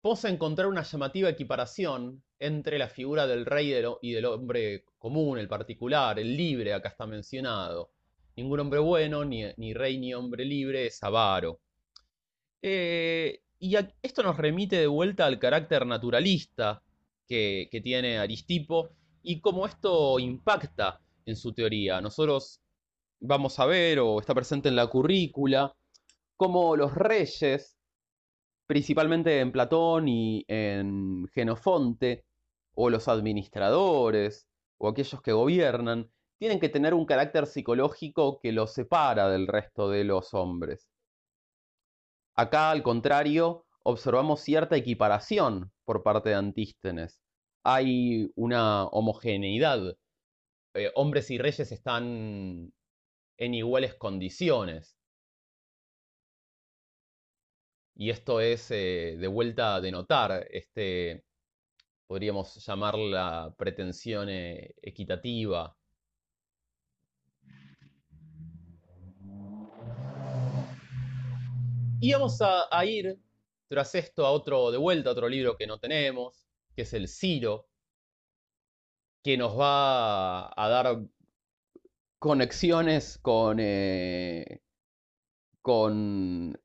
podemos 0.00 0.24
encontrar 0.24 0.66
una 0.66 0.82
llamativa 0.82 1.28
equiparación 1.28 2.24
entre 2.40 2.76
la 2.76 2.88
figura 2.88 3.28
del 3.28 3.46
rey 3.46 3.72
y 4.02 4.12
del 4.12 4.24
hombre 4.24 4.84
común, 4.98 5.38
el 5.38 5.46
particular, 5.46 6.18
el 6.18 6.36
libre, 6.36 6.74
acá 6.74 6.88
está 6.88 7.06
mencionado. 7.06 7.92
Ningún 8.34 8.58
hombre 8.58 8.80
bueno, 8.80 9.24
ni, 9.24 9.74
rey 9.74 9.98
ni 9.98 10.12
hombre 10.12 10.44
libre 10.44 10.86
es 10.86 11.00
avaro. 11.04 11.60
Eh, 12.62 13.42
y 13.60 13.76
esto 14.02 14.24
nos 14.24 14.36
remite 14.36 14.76
de 14.76 14.88
vuelta 14.88 15.24
al 15.26 15.38
carácter 15.38 15.86
naturalista 15.86 16.82
que, 17.28 17.80
tiene 17.82 18.18
Aristipo 18.18 18.90
y 19.22 19.40
cómo 19.40 19.66
esto 19.66 20.18
impacta 20.18 21.00
en 21.26 21.36
su 21.36 21.52
teoría. 21.52 22.00
Nosotros 22.00 22.60
vamos 23.20 23.58
a 23.58 23.66
ver, 23.66 24.00
o 24.00 24.20
está 24.20 24.34
presente 24.34 24.68
en 24.68 24.76
la 24.76 24.86
currícula, 24.86 25.74
cómo 26.36 26.76
los 26.76 26.94
reyes, 26.94 27.76
principalmente 28.66 29.40
en 29.40 29.52
Platón 29.52 30.08
y 30.08 30.44
en 30.48 31.28
Genofonte, 31.34 32.24
o 32.74 32.90
los 32.90 33.08
administradores, 33.08 34.48
o 34.78 34.88
aquellos 34.88 35.20
que 35.20 35.32
gobiernan, 35.32 36.10
tienen 36.38 36.60
que 36.60 36.68
tener 36.68 36.94
un 36.94 37.04
carácter 37.04 37.46
psicológico 37.46 38.38
que 38.40 38.52
los 38.52 38.72
separa 38.72 39.28
del 39.28 39.48
resto 39.48 39.90
de 39.90 40.04
los 40.04 40.32
hombres. 40.34 40.88
Acá, 42.36 42.70
al 42.70 42.84
contrario, 42.84 43.66
observamos 43.88 44.40
cierta 44.42 44.76
equiparación 44.76 45.72
por 45.86 46.02
parte 46.02 46.28
de 46.28 46.34
Antístenes. 46.34 47.22
Hay 47.64 48.30
una 48.34 48.84
homogeneidad. 48.88 49.96
Eh, 50.74 50.92
hombres 50.94 51.30
y 51.30 51.38
reyes 51.38 51.72
están 51.72 52.70
en 53.38 53.54
iguales 53.54 53.94
condiciones. 53.94 54.94
Y 57.96 58.10
esto 58.10 58.40
es 58.40 58.70
eh, 58.70 59.16
de 59.18 59.26
vuelta 59.26 59.76
a 59.76 59.80
denotar 59.80 60.46
este, 60.50 61.24
podríamos 62.06 62.54
llamar 62.66 62.94
la 62.98 63.54
pretensión 63.56 64.28
eh, 64.28 64.74
equitativa. 64.82 65.74
Y 72.00 72.12
vamos 72.12 72.38
a 72.42 72.84
ir 72.84 73.18
tras 73.68 73.94
esto, 73.94 74.26
a 74.26 74.30
otro, 74.30 74.70
de 74.70 74.78
vuelta 74.78 75.10
a 75.10 75.12
otro 75.12 75.28
libro 75.28 75.56
que 75.56 75.66
no 75.66 75.78
tenemos, 75.78 76.46
que 76.74 76.82
es 76.82 76.92
el 76.94 77.08
Ciro, 77.08 77.68
que 79.22 79.36
nos 79.36 79.58
va 79.58 80.48
a 80.48 80.68
dar 80.68 81.00
conexiones 82.18 83.18
con, 83.18 83.58
eh, 83.60 84.60
con, 85.62 86.58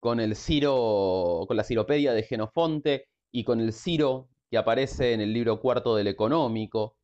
con 0.00 0.20
el 0.20 0.36
Ciro, 0.36 1.44
con 1.48 1.56
la 1.56 1.64
Ciropedia 1.64 2.12
de 2.12 2.22
Genofonte 2.22 3.08
y 3.32 3.44
con 3.44 3.60
el 3.60 3.72
Ciro 3.72 4.28
que 4.50 4.58
aparece 4.58 5.12
en 5.12 5.20
el 5.20 5.32
libro 5.32 5.60
cuarto 5.60 5.96
del 5.96 6.06
Económico. 6.06 6.95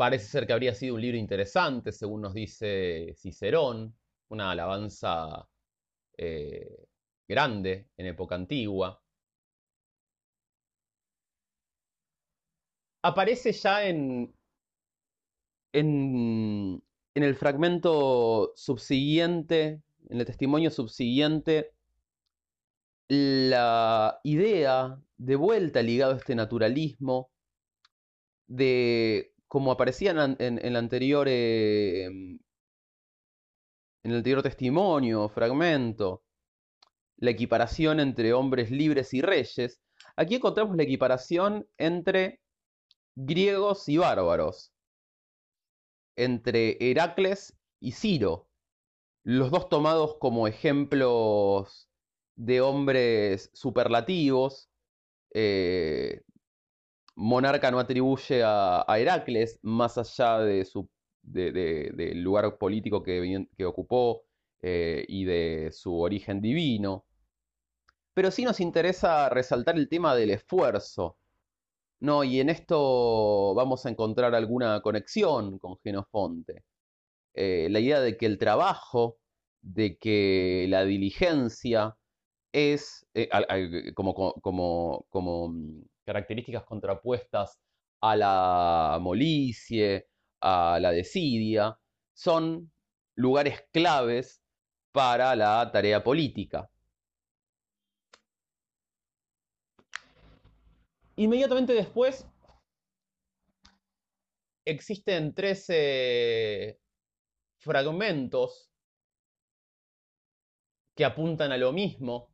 Parece 0.00 0.28
ser 0.28 0.46
que 0.46 0.54
habría 0.54 0.74
sido 0.74 0.94
un 0.94 1.02
libro 1.02 1.18
interesante, 1.18 1.92
según 1.92 2.22
nos 2.22 2.32
dice 2.32 3.12
Cicerón, 3.18 3.94
una 4.30 4.50
alabanza 4.50 5.46
eh, 6.16 6.86
grande 7.28 7.90
en 7.98 8.06
época 8.06 8.34
antigua. 8.34 9.02
Aparece 13.02 13.52
ya 13.52 13.84
en, 13.84 14.34
en, 15.74 16.82
en 17.14 17.22
el 17.22 17.34
fragmento 17.34 18.52
subsiguiente, 18.56 19.82
en 20.08 20.18
el 20.18 20.24
testimonio 20.24 20.70
subsiguiente, 20.70 21.74
la 23.08 24.18
idea 24.24 24.98
de 25.18 25.36
vuelta 25.36 25.82
ligado 25.82 26.14
a 26.14 26.16
este 26.16 26.34
naturalismo 26.34 27.30
de 28.46 29.29
como 29.50 29.72
aparecía 29.72 30.12
en, 30.12 30.60
el 30.64 30.76
anterior 30.76 31.26
eh, 31.28 32.04
en 32.04 32.38
el 34.04 34.14
anterior 34.18 34.44
testimonio, 34.44 35.28
fragmento, 35.28 36.22
la 37.16 37.30
equiparación 37.32 37.98
entre 37.98 38.32
hombres 38.32 38.70
libres 38.70 39.12
y 39.12 39.22
reyes, 39.22 39.80
aquí 40.14 40.36
encontramos 40.36 40.76
la 40.76 40.84
equiparación 40.84 41.66
entre 41.78 42.40
griegos 43.16 43.88
y 43.88 43.98
bárbaros. 43.98 44.72
entre 46.14 46.76
Heracles 46.78 47.58
y 47.80 47.90
Ciro, 47.90 48.48
los 49.24 49.50
dos 49.50 49.68
tomados 49.68 50.16
como 50.20 50.46
ejemplos 50.46 51.88
de 52.36 52.60
hombres 52.60 53.50
superlativos. 53.52 54.70
Eh, 55.34 56.22
Monarca 57.20 57.70
no 57.70 57.78
atribuye 57.78 58.42
a, 58.42 58.84
Heracles, 58.88 59.58
más 59.62 59.98
allá 59.98 60.38
de 60.38 60.64
su, 60.64 60.88
del 61.22 62.22
lugar 62.22 62.56
político 62.56 63.02
que, 63.02 63.46
ocupó 63.66 64.22
eh, 64.62 65.04
y 65.06 65.24
de 65.24 65.70
su 65.70 65.98
origen 66.00 66.40
divino. 66.40 67.04
Pero 68.14 68.30
sí 68.30 68.42
nos 68.42 68.58
interesa 68.60 69.28
resaltar 69.28 69.76
el 69.76 69.88
tema 69.90 70.14
del 70.14 70.30
esfuerzo. 70.30 71.18
No, 72.00 72.24
y 72.24 72.40
en 72.40 72.48
esto 72.48 73.54
vamos 73.54 73.84
a 73.84 73.90
encontrar 73.90 74.34
alguna 74.34 74.80
conexión 74.80 75.58
con 75.58 75.76
Genofonte. 75.84 76.64
Eh, 77.34 77.68
la 77.70 77.80
idea 77.80 78.00
de 78.00 78.16
que 78.16 78.24
el 78.24 78.38
trabajo, 78.38 79.18
de 79.60 79.98
que 79.98 80.66
la 80.70 80.86
diligencia 80.86 81.98
es 82.52 83.06
eh, 83.14 83.28
como, 83.94 84.14
como, 84.14 85.06
como, 85.10 85.54
características 86.04 86.64
contrapuestas 86.64 87.60
a 88.00 88.16
la 88.16 88.98
molicie, 89.00 90.08
a 90.40 90.78
la 90.80 90.90
desidia, 90.90 91.78
son 92.14 92.72
lugares 93.14 93.66
claves 93.72 94.42
para 94.92 95.36
la 95.36 95.70
tarea 95.72 96.02
política. 96.02 96.70
Inmediatamente 101.16 101.74
después 101.74 102.26
existen 104.64 105.34
13 105.34 106.80
fragmentos 107.58 108.70
que 110.96 111.04
apuntan 111.04 111.52
a 111.52 111.58
lo 111.58 111.72
mismo, 111.72 112.30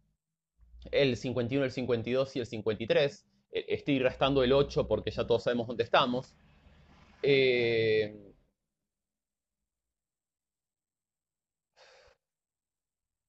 el 0.90 1.16
51, 1.16 1.64
el 1.64 1.72
52 1.72 2.36
y 2.36 2.38
el 2.40 2.46
53. 2.46 3.26
E, 3.56 3.64
estoy 3.74 3.98
restando 3.98 4.42
el 4.44 4.52
8 4.52 4.86
porque 4.86 5.10
ya 5.10 5.26
todos 5.26 5.44
sabemos 5.44 5.66
dónde 5.66 5.84
estamos. 5.84 6.34
Eh, 7.22 8.34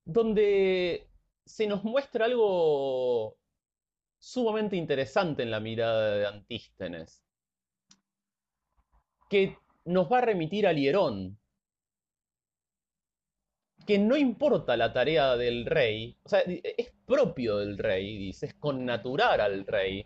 donde 0.05 1.09
se 1.45 1.67
nos 1.67 1.83
muestra 1.83 2.25
algo 2.25 3.37
sumamente 4.19 4.75
interesante 4.75 5.43
en 5.43 5.51
la 5.51 5.59
mirada 5.59 6.15
de 6.17 6.25
Antístenes, 6.27 7.23
que 9.29 9.57
nos 9.85 10.11
va 10.11 10.19
a 10.19 10.21
remitir 10.21 10.67
al 10.67 10.77
Hierón, 10.77 11.39
que 13.85 13.97
no 13.97 14.17
importa 14.17 14.75
la 14.75 14.91
tarea 14.91 15.37
del 15.37 15.65
rey, 15.65 16.17
o 16.23 16.29
sea, 16.29 16.41
es 16.41 16.91
propio 17.05 17.57
del 17.57 17.77
rey, 17.77 18.17
dice, 18.17 18.47
es 18.47 18.53
con 18.55 18.85
natural 18.85 19.39
al 19.39 19.65
rey, 19.65 20.05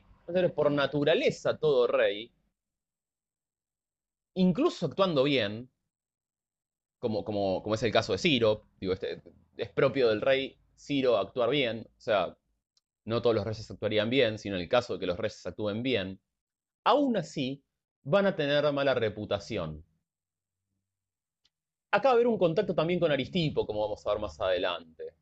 por 0.55 0.71
naturaleza 0.71 1.57
todo 1.57 1.87
rey, 1.87 2.31
incluso 4.35 4.85
actuando 4.85 5.23
bien, 5.23 5.69
como 6.99 7.73
es 7.73 7.83
el 7.83 7.91
caso 7.91 8.13
de 8.13 8.19
Ciro, 8.19 8.65
digo, 8.79 8.93
este, 8.93 9.21
es 9.57 9.69
propio 9.69 10.09
del 10.09 10.21
rey 10.21 10.57
Ciro 10.75 11.17
actuar 11.17 11.49
bien, 11.49 11.87
o 11.97 12.01
sea, 12.01 12.37
no 13.05 13.21
todos 13.21 13.35
los 13.35 13.45
reyes 13.45 13.69
actuarían 13.69 14.09
bien, 14.09 14.37
sino 14.37 14.55
en 14.55 14.61
el 14.61 14.69
caso 14.69 14.93
de 14.93 14.99
que 14.99 15.05
los 15.05 15.17
reyes 15.17 15.45
actúen 15.45 15.83
bien, 15.83 16.19
aún 16.83 17.17
así 17.17 17.63
van 18.03 18.25
a 18.25 18.35
tener 18.35 18.71
mala 18.71 18.93
reputación. 18.93 19.83
Acá 21.91 22.09
va 22.09 22.11
a 22.11 22.13
haber 22.15 22.27
un 22.27 22.37
contacto 22.37 22.73
también 22.73 22.99
con 22.99 23.11
Aristipo, 23.11 23.65
como 23.67 23.81
vamos 23.81 24.05
a 24.05 24.11
ver 24.11 24.19
más 24.19 24.39
adelante. 24.39 25.13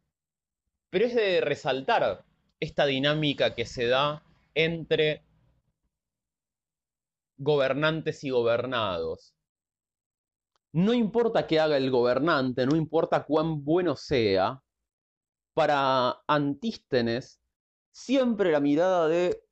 Pero 0.90 1.06
es 1.06 1.16
de 1.16 1.42
resaltar 1.42 2.24
esta 2.60 2.86
dinámica 2.86 3.56
que 3.56 3.66
se 3.66 3.88
da 3.88 4.24
entre 4.64 5.26
gobernantes 7.38 8.24
y 8.24 8.30
gobernados. 8.30 9.34
No 10.72 10.94
importa 10.94 11.48
qué 11.48 11.60
haga 11.60 11.78
el 11.78 11.90
gobernante, 11.90 12.66
no 12.66 12.76
importa 12.76 13.26
cuán 13.26 13.64
bueno 13.64 13.96
sea, 13.96 14.62
para 15.54 16.22
Antístenes 16.28 17.42
siempre 17.92 18.52
la 18.52 18.60
mirada 18.60 19.08
de 19.08 19.44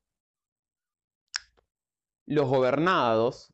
los 2.25 2.47
gobernados 2.47 3.53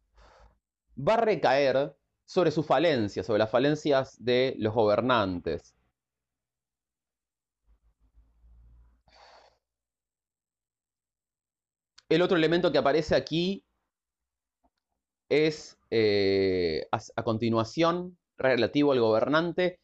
va 0.97 1.13
a 1.13 1.21
recaer 1.21 1.95
sobre 2.25 2.51
sus 2.51 2.65
falencias, 2.65 3.25
sobre 3.25 3.39
las 3.39 3.51
falencias 3.51 4.15
de 4.23 4.55
los 4.57 4.73
gobernantes. 4.73 5.75
El 12.09 12.21
otro 12.21 12.37
elemento 12.37 12.71
que 12.71 12.77
aparece 12.77 13.15
aquí 13.15 13.63
es 15.29 15.77
eh, 15.89 16.87
a, 16.91 17.23
continuación, 17.23 18.17
relativo 18.37 18.91
al 18.91 18.99
gobernante, 18.99 19.79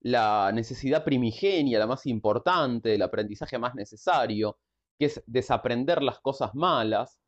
la 0.00 0.52
necesidad 0.52 1.04
primigenia, 1.04 1.78
la 1.78 1.86
más 1.86 2.06
importante, 2.06 2.94
el 2.94 3.02
aprendizaje 3.02 3.58
más 3.58 3.74
necesario, 3.74 4.58
que 4.98 5.06
es 5.06 5.22
desaprender 5.26 6.02
las 6.02 6.20
cosas 6.20 6.54
malas, 6.54 7.20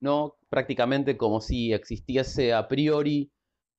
¿no? 0.00 0.36
Prácticamente 0.48 1.16
como 1.16 1.40
si 1.40 1.72
existiese 1.72 2.52
a 2.54 2.68
priori 2.68 3.30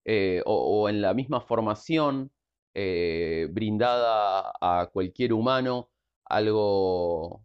eh, 0.06 0.42
o, 0.46 0.90
en 0.90 1.02
la 1.02 1.14
misma 1.14 1.42
formación 1.42 2.32
eh, 2.74 3.48
brindada 3.52 4.54
a 4.62 4.90
cualquier 4.92 5.34
humano 5.34 5.90
algo 6.26 7.44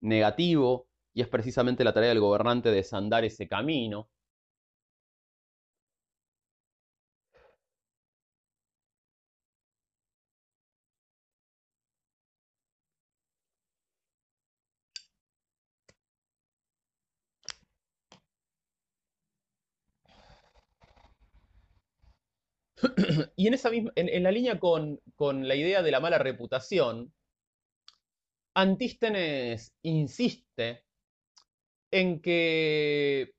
negativo, 0.00 0.88
y 1.14 1.22
es 1.22 1.28
precisamente 1.28 1.84
la 1.84 1.92
tarea 1.94 2.10
del 2.10 2.20
gobernante 2.20 2.70
desandar 2.70 3.24
ese 3.24 3.48
camino. 3.48 4.08
y 23.36 23.46
en, 23.46 23.54
esa 23.54 23.70
misma, 23.70 23.92
en, 23.96 24.22
la 24.22 24.30
línea 24.30 24.58
con, 24.58 25.00
con, 25.14 25.48
la 25.48 25.54
idea 25.54 25.82
de 25.82 25.90
la 25.90 26.00
mala 26.00 26.18
reputación, 26.18 27.12
Antístenes 28.58 29.74
insiste 29.82 30.82
en 31.90 32.22
que 32.22 33.34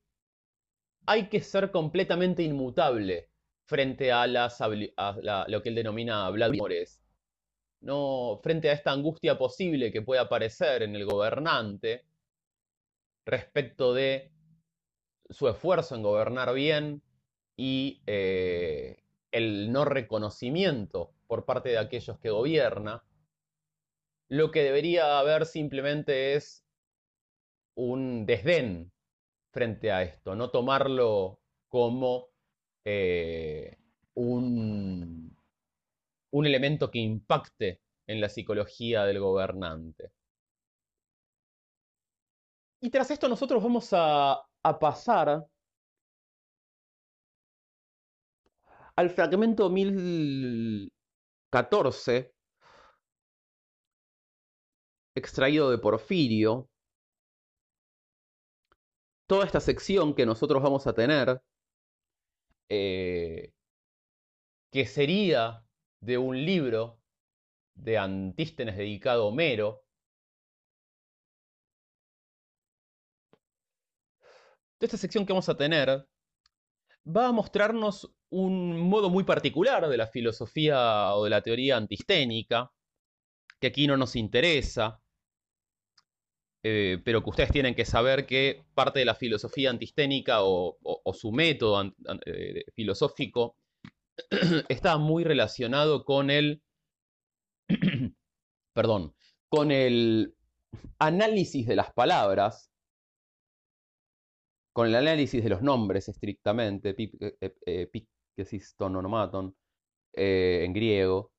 hay 1.08 1.28
que 1.28 1.42
ser 1.42 1.72
completamente 1.72 2.44
inmutable 2.44 3.32
frente 3.66 4.12
a, 4.12 4.28
las, 4.28 4.60
lo 4.60 5.64
que 5.64 5.70
él 5.70 5.76
denomina 5.76 6.30
bladimores, 6.30 7.02
no 7.82 8.40
frente 8.44 8.70
a 8.70 8.74
esta 8.74 8.92
angustia 8.92 9.40
posible 9.40 9.92
que 9.92 10.04
puede 10.04 10.22
aparecer 10.22 10.84
en 10.84 10.96
el 10.96 11.06
gobernante 11.06 12.06
respecto 13.26 13.96
de 13.96 14.32
su 15.32 15.50
esfuerzo 15.50 15.96
en 15.96 16.04
gobernar 16.04 16.54
bien 16.54 17.02
y 17.56 18.04
eh, 18.06 19.02
el 19.32 19.72
no 19.72 19.84
reconocimiento 19.84 21.16
por 21.26 21.44
parte 21.44 21.70
de 21.70 21.80
aquellos 21.80 22.20
que 22.20 22.30
gobierna, 22.30 23.04
lo 24.30 24.52
que 24.52 24.64
debería 24.64 25.20
haber 25.20 25.46
simplemente 25.46 26.36
es 26.36 26.66
un 27.76 28.26
desdén 28.26 28.92
frente 29.52 29.92
a 29.92 30.04
esto, 30.04 30.36
no 30.36 30.52
tomarlo 30.52 31.40
como 31.68 32.30
eh, 32.86 33.78
un, 34.16 35.36
un 36.32 36.46
elemento 36.46 36.92
que 36.92 37.00
impacte 37.00 37.82
en 38.08 38.22
la 38.22 38.30
psicología 38.30 39.06
del 39.06 39.20
gobernante. 39.20 40.12
Y 42.82 42.90
tras 42.90 43.12
esto 43.12 43.28
nosotros 43.28 43.62
vamos 43.64 43.90
a, 43.92 44.42
a 44.64 44.80
pasar 44.80 45.48
al 48.96 49.10
fragmento 49.10 49.70
1014, 49.70 52.37
extraído 55.18 55.70
de 55.72 55.78
Porfirio, 55.78 56.70
toda 59.28 59.46
esta 59.46 59.60
sección 59.60 60.16
que 60.16 60.26
nosotros 60.26 60.64
vamos 60.64 60.88
a 60.88 60.94
tener, 60.94 61.42
eh, 62.70 63.52
que 64.72 64.86
sería 64.86 65.64
de 66.02 66.18
un 66.18 66.46
libro 66.46 67.00
de 67.76 67.98
Antístenes 67.98 68.78
dedicado 68.78 69.24
a 69.24 69.26
Homero, 69.28 69.84
de 74.80 74.86
esta 74.86 74.98
sección 74.98 75.26
que 75.26 75.34
vamos 75.34 75.50
a 75.50 75.58
tener, 75.58 76.08
va 77.06 77.28
a 77.28 77.32
mostrarnos 77.32 78.12
un 78.30 78.80
modo 78.80 79.10
muy 79.10 79.24
particular 79.24 79.88
de 79.88 79.98
la 79.98 80.08
filosofía 80.08 81.14
o 81.16 81.24
de 81.24 81.30
la 81.30 81.42
teoría 81.42 81.78
antisténica, 81.78 82.72
que 83.60 83.68
aquí 83.68 83.88
no 83.88 83.98
nos 83.98 84.16
interesa, 84.16 85.02
eh, 86.64 87.00
pero 87.04 87.24
que 87.24 87.30
ustedes 87.30 87.52
tienen 87.52 87.76
que 87.76 87.86
saber 87.86 88.26
que 88.26 88.66
parte 88.74 89.00
de 89.00 89.06
la 89.06 89.16
filosofía 89.16 89.70
antisténica 89.70 90.40
o, 90.42 90.78
su 91.14 91.32
método 91.32 91.94
eh, 92.26 92.66
filosófico 92.74 93.56
está 94.70 94.98
muy 94.98 95.24
relacionado 95.24 96.04
con 96.04 96.30
el, 96.30 96.62
perdón, 98.74 99.16
con 99.50 99.72
el 99.72 100.36
análisis 101.00 101.68
de 101.68 101.76
las 101.76 101.94
palabras, 101.94 102.72
con 104.74 104.88
el 104.88 104.96
análisis 104.96 105.44
de 105.44 105.50
los 105.50 105.62
nombres 105.62 106.10
estrictamente, 106.10 106.94
píquesis 106.94 108.76
tononomaton, 108.76 109.56
en 110.14 110.74
griego, 110.74 111.32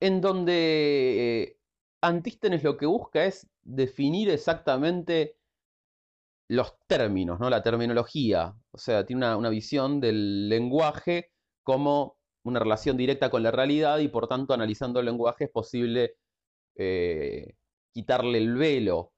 en 0.00 0.20
donde 0.20 1.59
Antístenes 2.02 2.62
lo 2.62 2.76
que 2.76 2.86
busca 2.86 3.24
es 3.24 3.46
definir 3.62 4.30
exactamente 4.30 5.36
los 6.48 6.74
términos, 6.86 7.38
¿no? 7.38 7.48
la 7.48 7.62
terminología. 7.62 8.54
O 8.72 8.78
sea, 8.78 9.06
tiene 9.06 9.34
una, 9.36 9.48
visión 9.50 10.00
del 10.00 10.48
lenguaje 10.48 11.30
como 11.62 12.16
una 12.42 12.58
relación 12.58 12.96
directa 12.96 13.30
con 13.30 13.42
la 13.42 13.50
realidad 13.52 13.98
y 13.98 14.08
por 14.08 14.26
tanto 14.26 14.54
analizando 14.54 14.98
el 15.00 15.06
lenguaje 15.06 15.44
es 15.44 15.50
posible 15.50 16.16
eh, 16.74 17.54
quitarle 17.92 18.38
el 18.38 18.54
velo 18.56 19.12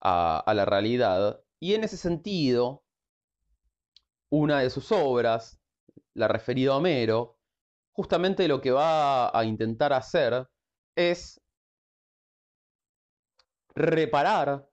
a, 0.00 0.40
a 0.40 0.54
la 0.54 0.64
realidad. 0.66 1.40
Y 1.58 1.74
en 1.74 1.84
ese 1.84 1.96
sentido, 1.96 2.82
una 4.30 4.60
de 4.60 4.70
sus 4.70 4.92
obras, 4.92 5.58
la 6.14 6.28
referida 6.28 6.72
a 6.72 6.76
Homero, 6.76 7.38
justamente 7.92 8.48
lo 8.48 8.60
que 8.60 8.72
va 8.72 9.36
a 9.38 9.44
intentar 9.44 9.92
hacer 9.92 10.48
es 10.96 11.40
reparar 13.74 14.68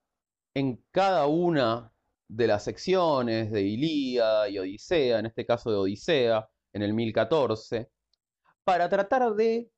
en 0.54 0.84
cada 0.92 1.28
una 1.28 1.92
de 2.28 2.48
las 2.48 2.64
secciones 2.64 3.52
de 3.52 3.62
Ilíada 3.62 4.50
y 4.50 4.60
Odisea, 4.60 5.20
en 5.20 5.26
este 5.28 5.46
caso 5.46 5.72
de 5.72 5.78
Odisea, 5.78 6.48
en 6.74 6.82
el 6.82 6.94
1014, 6.94 7.90
para 8.64 8.90
tratar 8.90 9.34
de 9.34 9.72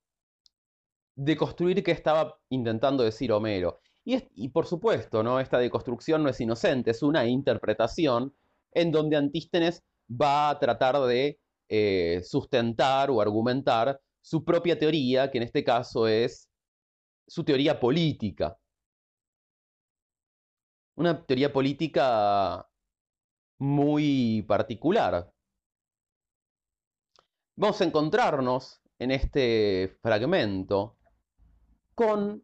deconstruir 1.16 1.84
qué 1.84 1.92
estaba 1.92 2.38
intentando 2.50 3.04
decir 3.04 3.32
Homero. 3.32 3.80
Y, 4.04 4.50
por 4.50 4.66
supuesto, 4.66 5.22
¿no? 5.22 5.40
esta 5.40 5.60
deconstrucción 5.60 6.24
no 6.24 6.30
es 6.30 6.42
inocente, 6.42 6.92
es 6.92 7.04
una 7.04 7.26
interpretación 7.28 8.36
en 8.74 8.92
donde 8.92 9.16
Antístenes 9.16 9.84
va 10.10 10.50
a 10.50 10.60
tratar 10.60 11.00
de 11.02 11.40
eh, 11.70 12.22
sustentar 12.24 13.12
o 13.12 13.22
argumentar 13.22 14.02
su 14.22 14.44
propia 14.46 14.78
teoría, 14.78 15.30
que 15.32 15.38
en 15.40 15.44
este 15.44 15.64
caso 15.64 16.08
es 16.08 16.50
su 17.28 17.44
teoría 17.44 17.80
política. 17.80 18.58
Una 20.96 21.26
teoría 21.26 21.52
política 21.52 22.68
muy 23.60 24.44
particular. 24.48 25.32
Vamos 27.56 27.82
a 27.82 27.86
encontrarnos 27.86 28.82
en 29.00 29.12
este 29.12 29.98
fragmento 30.02 30.98
con 31.96 32.44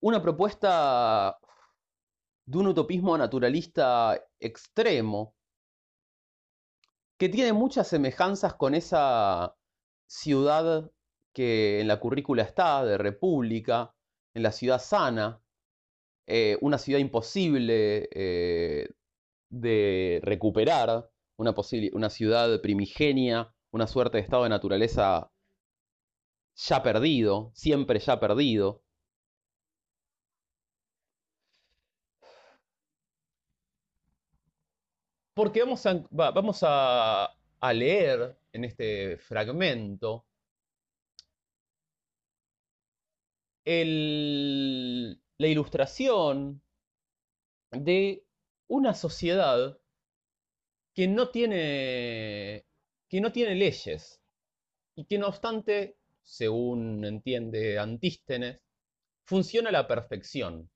una 0.00 0.20
propuesta 0.22 1.38
de 2.46 2.58
un 2.58 2.66
utopismo 2.66 3.16
naturalista 3.16 4.20
extremo 4.38 5.33
que 7.18 7.28
tiene 7.28 7.52
muchas 7.52 7.88
semejanzas 7.88 8.54
con 8.54 8.74
esa 8.74 9.56
ciudad 10.06 10.90
que 11.32 11.80
en 11.80 11.88
la 11.88 12.00
currícula 12.00 12.42
está, 12.42 12.84
de 12.84 12.98
república, 12.98 13.94
en 14.34 14.42
la 14.42 14.52
ciudad 14.52 14.80
sana, 14.80 15.42
eh, 16.26 16.58
una 16.60 16.78
ciudad 16.78 17.00
imposible 17.00 18.08
eh, 18.12 18.88
de 19.50 20.20
recuperar, 20.22 21.10
una, 21.36 21.54
una 21.92 22.10
ciudad 22.10 22.60
primigenia, 22.60 23.54
una 23.72 23.86
suerte 23.86 24.18
de 24.18 24.22
estado 24.22 24.44
de 24.44 24.50
naturaleza 24.50 25.30
ya 26.56 26.82
perdido, 26.82 27.50
siempre 27.54 27.98
ya 27.98 28.20
perdido. 28.20 28.83
Porque 35.34 35.62
vamos 35.64 36.60
a, 36.62 37.36
leer 37.72 38.36
en 38.52 38.64
este 38.64 39.16
fragmento 39.18 40.26
la 43.64 45.48
ilustración 45.48 46.62
de 47.72 48.24
una 48.68 48.94
sociedad 48.94 49.78
que 50.94 51.08
no 51.08 51.30
tiene 51.30 52.66
que 53.08 53.20
no 53.20 53.32
tiene 53.32 53.54
leyes 53.54 54.20
y 54.94 55.06
que 55.06 55.18
no 55.18 55.28
obstante, 55.28 55.96
según 56.22 57.04
entiende 57.04 57.78
Antístenes, 57.78 58.60
funciona 59.24 59.70
a 59.70 59.72
la 59.72 59.88
perfección. 59.88 60.70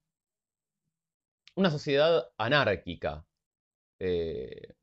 Una 1.55 1.71
sociedad 1.71 2.31
anárquica, 2.37 3.28
eh, 4.00 4.74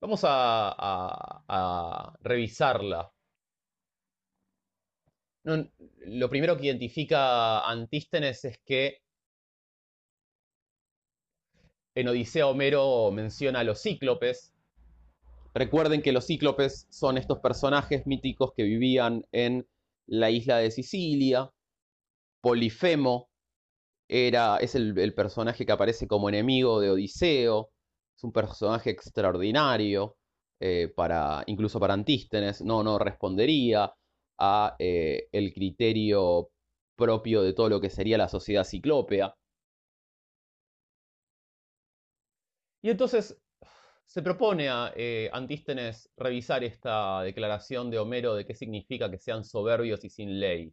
vamos 0.00 0.20
a, 0.24 2.12
revisarla. 2.22 3.12
lo 5.44 6.30
primero 6.30 6.56
que 6.56 6.66
identifica 6.66 7.60
Antístenes 7.68 8.44
es 8.44 8.58
que 8.64 8.98
en 11.94 12.08
Odisea 12.08 12.46
Homero 12.46 13.10
menciona 13.10 13.60
a 13.60 13.64
los 13.64 13.82
cíclopes. 13.82 14.54
Recuerden 15.54 16.00
que 16.02 16.12
los 16.12 16.26
cíclopes 16.26 16.86
son 16.90 17.18
estos 17.18 17.40
personajes 17.40 18.06
míticos 18.06 18.52
que 18.56 18.62
vivían 18.62 19.26
en 19.32 19.66
la 20.06 20.30
isla 20.30 20.58
de 20.58 20.70
Sicilia. 20.70 21.50
Polifemo 22.40 23.28
era, 24.08 24.56
es 24.58 24.74
el 24.74 25.14
personaje 25.14 25.66
que 25.66 25.72
aparece 25.72 26.06
como 26.08 26.28
enemigo 26.28 26.80
de 26.80 26.90
Odiseo 26.90 27.71
es 28.16 28.24
un 28.24 28.32
personaje 28.32 28.90
extraordinario, 28.90 30.16
eh, 30.60 30.88
para, 30.94 31.42
incluso 31.46 31.80
para 31.80 31.94
Antístenes, 31.94 32.62
no, 32.62 32.82
no 32.84 32.98
respondería 32.98 33.92
a 34.38 34.76
eh, 34.78 35.28
el 35.32 35.52
criterio 35.52 36.50
propio 36.96 37.42
de 37.42 37.52
todo 37.52 37.68
lo 37.68 37.80
que 37.80 37.90
sería 37.90 38.16
la 38.18 38.28
sociedad 38.28 38.64
ciclópea. 38.64 39.34
Y 42.80 42.90
entonces 42.90 43.40
se 44.06 44.22
propone 44.22 44.68
a 44.68 44.92
eh, 44.94 45.30
Antístenes 45.32 46.10
revisar 46.16 46.62
esta 46.64 47.22
declaración 47.22 47.90
de 47.90 47.98
Homero 47.98 48.34
de 48.34 48.46
qué 48.46 48.54
significa 48.54 49.10
que 49.10 49.18
sean 49.18 49.44
soberbios 49.44 50.04
y 50.04 50.10
sin 50.10 50.38
ley. 50.38 50.72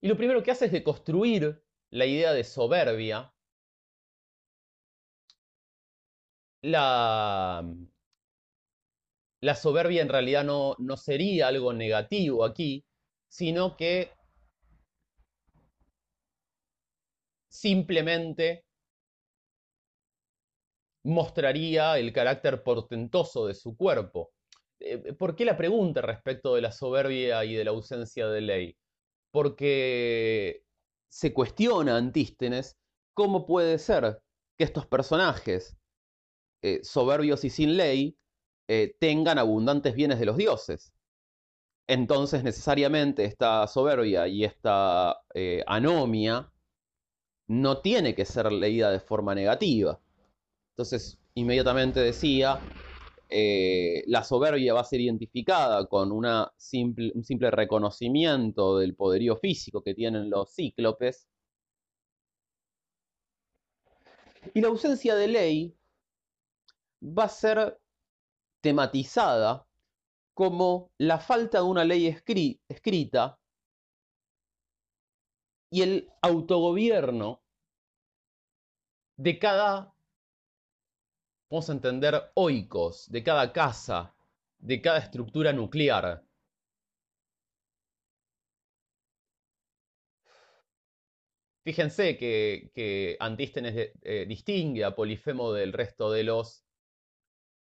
Y 0.00 0.08
lo 0.08 0.16
primero 0.16 0.42
que 0.42 0.50
hace 0.50 0.66
es 0.66 0.72
deconstruir 0.72 1.62
la 1.90 2.06
idea 2.06 2.32
de 2.32 2.42
soberbia 2.42 3.31
la, 6.62 7.64
la 9.40 9.54
soberbia 9.54 10.02
en 10.02 10.08
realidad 10.08 10.44
no, 10.44 10.76
no 10.78 10.96
sería 10.96 11.48
algo 11.48 11.72
negativo 11.72 12.44
aquí, 12.44 12.84
sino 13.28 13.76
que 13.76 14.12
simplemente 17.48 18.64
mostraría 21.04 21.98
el 21.98 22.12
carácter 22.12 22.62
portentoso 22.62 23.46
de 23.46 23.54
su 23.54 23.76
cuerpo. 23.76 24.32
Eh, 24.80 25.12
¿Por 25.14 25.36
qué 25.36 25.44
la 25.44 25.56
pregunta 25.56 26.00
respecto 26.00 26.54
de 26.54 26.62
la 26.62 26.72
soberbia 26.72 27.44
y 27.44 27.54
de 27.54 27.64
la 27.64 27.72
ausencia 27.72 28.28
de 28.28 28.40
ley? 28.40 28.76
Porque 29.32 30.64
se 31.08 31.32
cuestiona 31.34 31.96
Antístenes 31.96 32.78
cómo 33.14 33.46
puede 33.46 33.78
ser 33.78 34.22
que 34.56 34.64
estos 34.64 34.86
personajes 34.86 35.76
eh, 36.62 36.80
soberbios 36.84 37.44
y 37.44 37.50
sin 37.50 37.76
ley 37.76 38.16
eh, 38.68 38.94
tengan 39.00 39.38
abundantes 39.38 39.94
bienes 39.94 40.20
de 40.20 40.26
los 40.26 40.36
dioses. 40.36 40.92
Entonces 41.88 42.44
necesariamente 42.44 43.24
esta 43.24 43.66
soberbia 43.66 44.28
y 44.28 44.44
esta 44.44 45.20
eh, 45.34 45.64
anomia 45.66 46.52
no 47.48 47.80
tiene 47.80 48.14
que 48.14 48.24
ser 48.24 48.52
leída 48.52 48.92
de 48.92 49.00
forma 49.00 49.34
negativa. 49.34 50.00
Entonces 50.70 51.18
inmediatamente 51.34 52.00
decía, 52.00 52.60
la 54.06 54.22
soberbia 54.24 54.74
va 54.74 54.80
a 54.80 54.84
ser 54.84 55.00
identificada 55.00 55.86
con 55.86 56.12
una 56.12 56.52
simple, 56.56 57.12
un 57.14 57.24
simple 57.24 57.50
reconocimiento 57.50 58.78
del 58.78 58.94
poderío 58.94 59.36
físico 59.36 59.82
que 59.82 59.94
tienen 59.94 60.30
los 60.30 60.54
cíclopes. 60.54 61.26
Y 64.54 64.60
la 64.60 64.68
ausencia 64.68 65.14
de 65.14 65.28
ley 65.28 65.74
va 67.02 67.24
a 67.24 67.28
ser 67.28 67.78
tematizada 68.62 69.66
como 70.34 70.92
la 70.98 71.18
falta 71.18 71.58
de 71.58 71.64
una 71.64 71.84
ley 71.84 72.06
escrita 72.68 73.38
y 75.70 75.82
el 75.82 76.10
autogobierno 76.22 77.42
de 79.16 79.38
cada, 79.38 79.94
vamos 81.50 81.68
a 81.68 81.72
entender, 81.72 82.30
oikos, 82.34 83.10
de 83.10 83.22
cada 83.22 83.52
casa, 83.52 84.14
de 84.58 84.80
cada 84.80 84.98
estructura 84.98 85.52
nuclear. 85.52 86.24
Fíjense 91.64 92.16
que, 92.18 93.16
Antístenes 93.20 93.92
eh, 94.02 94.26
distingue 94.28 94.84
a 94.84 94.94
Polifemo 94.94 95.52
del 95.52 95.72
resto 95.72 96.10
de 96.10 96.24
los 96.24 96.64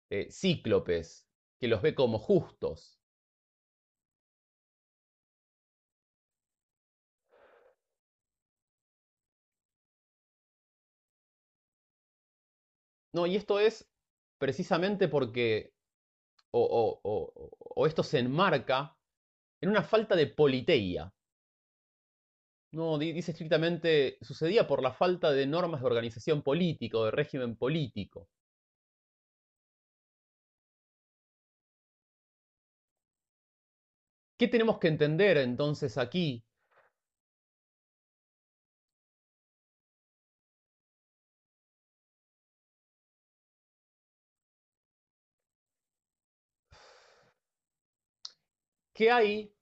eh, 0.09 0.29
cíclopes, 0.31 1.29
que 1.59 1.67
los 1.67 1.81
ve 1.81 1.95
como 1.95 2.19
justos. 2.19 3.01
No, 13.13 13.25
y 13.27 13.35
esto 13.35 13.59
es 13.59 13.89
precisamente 14.37 15.07
porque, 15.07 15.73
o, 16.51 17.85
esto 17.87 18.03
se 18.03 18.19
enmarca 18.19 18.97
en 19.61 19.69
una 19.69 19.83
falta 19.83 20.15
de 20.15 20.27
politeia. 20.27 21.13
No, 22.71 22.97
dice 22.97 23.31
estrictamente, 23.31 24.17
sucedía 24.21 24.67
por 24.67 24.81
la 24.83 24.93
falta 24.93 25.31
de 25.31 25.45
normas 25.47 25.81
de 25.81 25.87
organización 25.87 26.43
política 26.43 26.97
o 26.97 27.05
de 27.05 27.11
régimen 27.11 27.57
político. 27.57 28.29
¿Qué 34.37 34.47
tenemos 34.47 34.79
que 34.79 34.87
entender 34.87 35.37
entonces 35.37 35.97
aquí? 35.97 36.43
Que 48.93 49.09
hay 49.11 49.53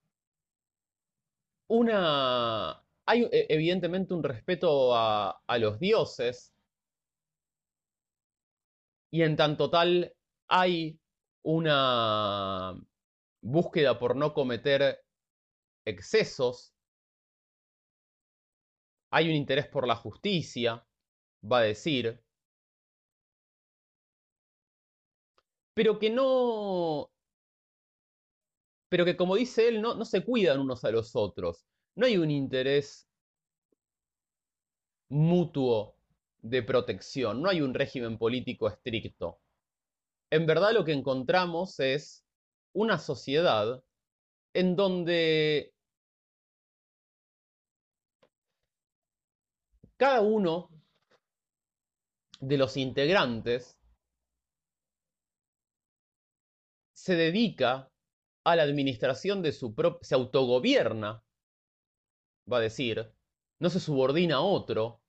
una... 1.68 2.82
Hay 3.08 3.24
e, 3.32 3.46
evidentemente 3.50 4.14
un 4.14 4.24
respeto 4.24 4.96
a, 4.96 5.42
a 5.46 5.58
los 5.60 5.80
dioses 5.80 6.54
y 9.12 9.22
en 9.22 9.36
tanto 9.36 9.70
tal 9.70 10.14
hay 10.48 11.00
una 11.44 12.76
búsqueda 13.46 14.00
por 14.00 14.16
no 14.16 14.34
cometer 14.34 15.00
excesos, 15.86 16.74
hay 19.12 19.30
un 19.30 19.36
interés 19.36 19.68
por 19.68 19.88
la 19.88 19.96
justicia, 19.96 20.84
va 21.44 21.60
a 21.60 21.64
decir, 21.64 22.20
pero 25.76 26.00
que 26.00 26.10
no, 26.10 27.12
pero 28.90 29.06
que 29.06 29.16
como 29.16 29.36
dice 29.36 29.68
él, 29.68 29.82
no, 29.82 29.94
no 29.94 30.06
se 30.06 30.24
cuidan 30.24 30.60
unos 30.60 30.84
a 30.84 30.90
los 30.90 31.16
otros, 31.16 31.66
no 31.96 32.08
hay 32.08 32.18
un 32.18 32.32
interés 32.32 33.08
mutuo 35.10 35.96
de 36.42 36.62
protección, 36.64 37.42
no 37.42 37.50
hay 37.50 37.62
un 37.62 37.74
régimen 37.74 38.18
político 38.18 38.68
estricto. 38.68 39.40
En 40.32 40.46
verdad 40.48 40.74
lo 40.74 40.86
que 40.86 40.94
encontramos 40.94 41.80
es 41.80 42.25
una 42.76 43.00
sociedad 43.00 43.84
en 44.54 44.76
donde 44.76 45.74
cada 49.98 50.22
uno 50.22 50.70
de 52.42 52.58
los 52.58 52.76
integrantes 52.76 53.78
se 56.94 57.16
dedica 57.16 57.90
a 58.44 58.56
la 58.58 58.64
administración 58.64 59.42
de 59.42 59.54
su 59.54 59.74
propio, 59.74 60.00
se 60.04 60.16
autogobierna, 60.16 61.24
va 62.52 62.58
a 62.58 62.62
decir, 62.62 63.10
no 63.60 63.70
se 63.70 63.80
subordina 63.80 64.36
a 64.36 64.42
otro, 64.42 65.02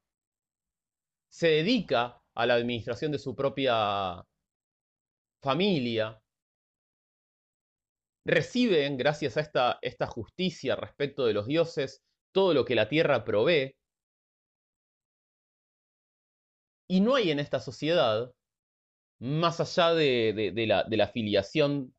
se 1.29 1.48
dedica 1.48 2.22
a 2.35 2.46
la 2.46 2.55
administración 2.55 3.11
de 3.11 3.18
su 3.18 3.35
propia 3.35 4.24
familia, 5.42 6.22
reciben, 8.26 8.96
gracias 8.96 9.36
a 9.36 9.40
esta, 9.40 9.78
esta 9.82 10.06
justicia 10.06 10.76
respecto 10.76 11.24
de 11.26 11.32
los 11.34 11.46
dioses, 11.46 12.02
todo 12.32 12.54
lo 12.54 12.64
que 12.64 12.74
la 12.74 12.88
tierra 12.88 13.24
provee. 13.24 13.74
Y 16.88 17.00
no 17.00 17.14
hay 17.14 17.30
en 17.30 17.38
esta 17.38 17.60
sociedad, 17.60 18.32
más 19.20 19.60
allá 19.60 19.94
de, 19.94 20.52
la, 20.66 20.84
de 20.84 20.96
la, 20.96 21.08
filiación, 21.08 21.94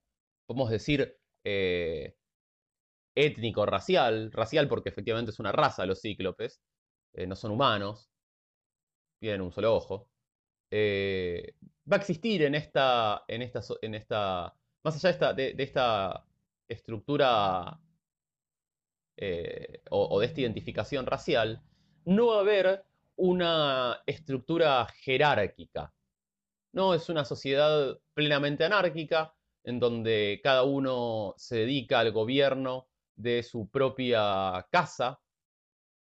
podemos 0.46 0.70
decir, 0.70 1.18
eh, 1.46 2.16
étnico-racial, 3.16 4.32
racial 4.32 4.68
porque 4.68 4.90
efectivamente 4.90 5.32
es 5.32 5.40
una 5.40 5.52
raza 5.52 5.86
los 5.86 6.02
cíclopes, 6.02 6.62
eh, 7.14 7.28
no 7.28 7.36
son 7.36 7.52
humanos, 7.52 8.10
tienen 9.20 9.42
un 9.42 9.52
solo 9.52 9.76
ojo, 9.76 10.10
eh, 10.72 11.56
va 11.92 11.98
a 11.98 12.00
existir 12.00 12.44
en 12.44 12.56
esta, 12.56 13.24
en 13.28 13.42
esta 13.96 14.57
más 14.88 15.04
allá 15.04 15.34
de 15.34 15.54
esta, 15.58 16.24
estructura 16.70 17.80
eh, 19.18 19.82
o, 19.90 20.20
de 20.20 20.26
esta 20.26 20.42
identificación 20.42 21.06
racial, 21.06 21.62
no 22.06 22.28
va 22.28 22.38
a 22.38 22.40
haber 22.40 22.86
una 23.18 24.02
estructura 24.06 24.86
jerárquica. 25.02 25.94
No, 26.74 26.94
es 26.94 27.10
una 27.10 27.26
sociedad 27.26 28.00
plenamente 28.14 28.64
anárquica, 28.64 29.34
en 29.64 29.80
donde 29.80 30.40
cada 30.42 30.64
uno 30.64 31.34
se 31.38 31.58
dedica 31.58 32.00
al 32.00 32.12
gobierno 32.14 32.88
de 33.16 33.44
su 33.44 33.70
propia 33.70 34.66
casa, 34.72 35.20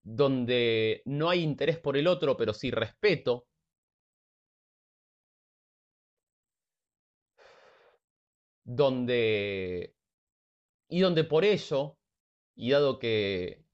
donde 0.03 1.03
no 1.07 1.31
hay 1.31 1.43
interés 1.43 1.79
por 1.79 1.97
el 1.97 2.07
otro, 2.07 2.37
pero 2.37 2.53
sí 2.53 2.71
respeto, 2.71 3.47
donde... 8.66 9.94
Y 10.88 11.00
donde 11.00 11.24
por 11.24 11.44
ello, 11.44 11.96
y 12.55 12.70
dado 12.70 12.98
que, 12.98 13.64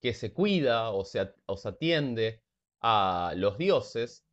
que 0.00 0.12
se 0.12 0.32
cuida 0.32 0.90
o 0.90 1.04
se, 1.04 1.20
atiende 1.64 2.42
a 2.80 3.32
los 3.36 3.58
dioses, 3.58 4.24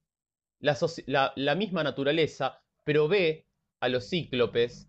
la, 0.60 1.34
la 1.36 1.56
misma 1.56 1.84
naturaleza 1.84 2.62
provee 2.84 3.46
a 3.80 3.90
los 3.90 4.10
cíclopes 4.10 4.88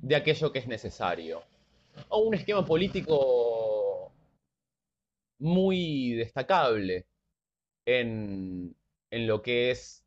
de 0.00 0.16
aquello 0.16 0.52
que 0.52 0.60
es 0.60 0.66
necesario. 0.66 1.42
O 2.08 2.20
un 2.20 2.34
esquema 2.34 2.64
político 2.64 4.12
muy 5.38 6.12
destacable 6.14 7.06
en, 7.84 8.74
en 9.10 9.26
lo 9.26 9.42
que 9.42 9.70
es 9.70 10.04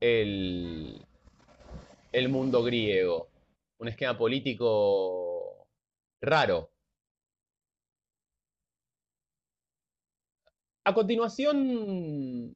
el, 0.00 1.04
el 2.12 2.28
mundo 2.28 2.62
griego 2.62 3.29
un 3.80 3.88
esquema 3.88 4.16
político 4.16 5.66
raro. 6.20 6.70
A 10.84 10.92
continuación, 10.92 12.54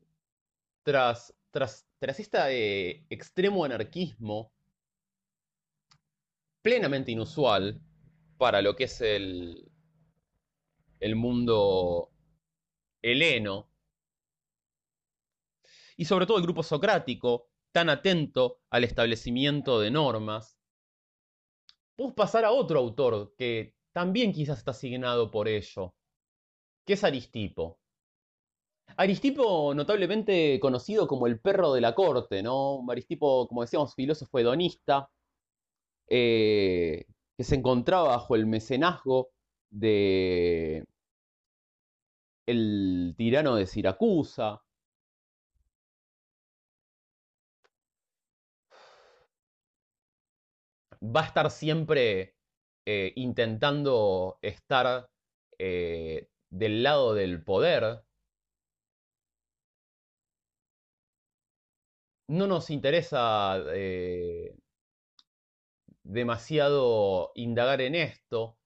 tras, 0.83 1.35
tras, 1.51 1.87
tras 1.99 2.20
este 2.20 3.07
extremo 3.09 3.64
anarquismo 3.64 4.53
plenamente 6.62 7.12
inusual 7.12 7.81
para 8.37 8.61
lo 8.61 8.77
que 8.77 8.85
es 8.85 9.01
el, 9.01 9.70
el 11.01 11.16
mundo 11.16 12.11
heleno, 13.01 13.70
y 15.97 16.05
sobre 16.05 16.27
todo 16.27 16.37
el 16.37 16.43
grupo 16.43 16.62
socrático, 16.62 17.49
tan 17.72 17.89
atento 17.89 18.61
al 18.68 18.85
establecimiento 18.85 19.81
de 19.81 19.91
normas, 19.91 20.59
Podemos 21.97 22.14
pasar 22.14 22.45
a 22.45 22.53
otro 22.53 22.78
autor 22.78 23.34
que 23.36 23.74
también 23.92 24.32
quizás 24.32 24.59
está 24.59 24.72
asignado 24.72 25.30
por 25.30 25.49
ello, 25.49 25.95
que 26.86 26.95
es 26.95 27.05
Aristipo. 27.05 27.78
Aristipo, 28.97 29.74
notablemente 29.74 30.59
conocido 30.61 31.07
como 31.09 31.26
el 31.26 31.40
perro 31.40 31.72
de 31.72 31.80
la 31.80 31.95
corte, 31.95 32.42
¿no? 32.42 32.84
Aristipo, 32.90 33.49
como 33.49 33.62
decíamos, 33.62 33.95
filósofo 33.95 34.38
hedonista, 34.38 35.09
eh, 36.09 37.05
que 37.36 37.45
se 37.45 37.57
encontraba 37.57 38.09
bajo 38.09 38.34
el 38.36 38.47
mecenazgo 38.47 39.30
de 39.70 40.84
el 42.47 43.14
tirano 43.16 43.57
de 43.57 43.66
Siracusa. 43.66 44.61
Va 51.05 51.21
a 51.23 51.27
estar 51.27 51.51
siempre 51.51 52.35
eh, 52.87 53.13
intentando 53.17 54.39
estar 54.43 55.11
eh, 55.59 56.29
del 56.51 56.83
lado 56.83 57.15
del 57.15 57.43
poder. 57.45 58.05
No 62.29 62.47
nos 62.47 62.71
interesa 62.71 63.57
eh, 63.75 64.57
demasiado 66.03 67.33
indagar 67.35 67.81
en 67.81 67.95
esto, 67.95 68.57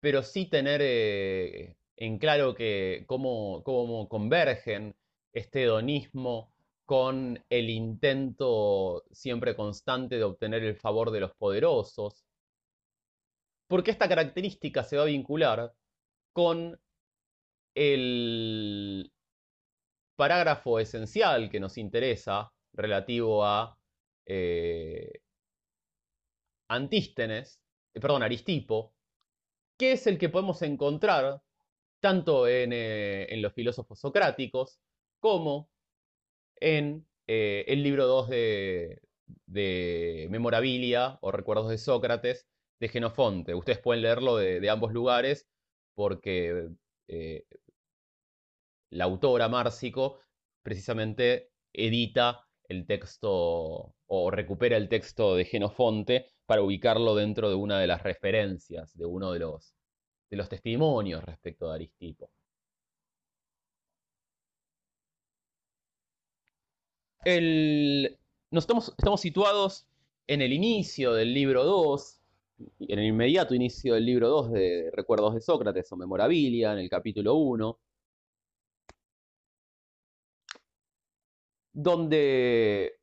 pero 0.00 0.22
sí 0.22 0.46
tener 0.46 0.80
en 0.82 2.18
claro 2.18 2.54
que 2.54 3.04
cómo, 3.06 3.62
cómo 3.64 4.08
convergen 4.08 4.96
este 5.32 5.64
hedonismo 5.64 6.52
con 6.86 7.44
el 7.50 7.68
intento 7.70 9.04
siempre 9.12 9.56
constante 9.56 10.16
de 10.16 10.24
obtener 10.24 10.62
el 10.64 10.76
favor 10.76 11.10
de 11.10 11.20
los 11.20 11.34
poderosos, 11.34 12.24
porque 13.68 13.90
esta 13.90 14.08
característica 14.08 14.84
se 14.84 14.96
va 14.96 15.02
a 15.02 15.06
vincular 15.06 15.74
con 16.32 16.80
el 17.74 19.12
parágrafo 20.16 20.78
esencial 20.78 21.50
que 21.50 21.60
nos 21.60 21.76
interesa 21.76 22.52
relativo 22.72 23.44
a 23.44 23.76
eh, 24.24 25.20
Antístenes, 26.68 27.60
eh, 27.94 28.00
perdón, 28.00 28.22
Aristipo, 28.22 28.94
que 29.76 29.92
es 29.92 30.06
el 30.06 30.18
que 30.18 30.28
podemos 30.28 30.62
encontrar 30.62 31.42
tanto 32.00 32.46
en, 32.48 32.72
eh, 32.72 33.28
los 33.38 33.52
filósofos 33.52 33.98
socráticos 33.98 34.78
como 35.20 35.68
en 36.60 37.06
eh, 37.26 37.64
el 37.68 37.82
libro 37.82 38.06
2 38.06 38.28
de, 38.28 40.28
Memorabilia 40.30 41.18
o 41.20 41.32
Recuerdos 41.32 41.68
de 41.68 41.78
Sócrates 41.78 42.46
de 42.80 42.88
Genofonte. 42.88 43.54
Ustedes 43.54 43.78
pueden 43.78 44.02
leerlo 44.02 44.36
de, 44.36 44.68
ambos 44.70 44.92
lugares 44.92 45.46
porque 45.94 46.68
la 48.90 49.04
autora 49.04 49.48
Márcico 49.48 50.20
precisamente 50.62 51.50
edita 51.72 52.46
el 52.68 52.86
texto 52.86 53.94
o 54.06 54.30
recupera 54.30 54.76
el 54.76 54.88
texto 54.88 55.36
de 55.36 55.44
Genofonte 55.44 56.26
para 56.46 56.62
ubicarlo 56.62 57.14
dentro 57.14 57.48
de 57.48 57.54
una 57.54 57.80
de 57.80 57.86
las 57.86 58.02
referencias, 58.02 58.96
de 58.96 59.06
uno 59.06 59.32
de 59.32 59.40
los, 59.40 59.74
de 60.30 60.36
los 60.36 60.48
testimonios 60.48 61.24
respecto 61.24 61.68
de 61.68 61.74
Aristipo. 61.74 62.30
Nos 67.26 68.64
estamos, 68.64 68.94
estamos 68.96 69.20
situados 69.20 69.86
en 70.26 70.42
el 70.42 70.52
inicio 70.52 71.12
del 71.12 71.34
libro 71.34 71.64
2, 71.64 72.20
en 72.80 72.98
el 72.98 73.06
inmediato 73.06 73.54
inicio 73.54 73.94
del 73.94 74.06
libro 74.06 74.28
2 74.28 74.52
de 74.52 74.90
Recuerdos 74.92 75.34
de 75.34 75.40
Sócrates 75.40 75.90
o 75.92 75.96
Memorabilia, 75.96 76.72
en 76.72 76.78
el 76.78 76.88
capítulo 76.88 77.34
1, 77.34 77.78
donde 81.72 82.98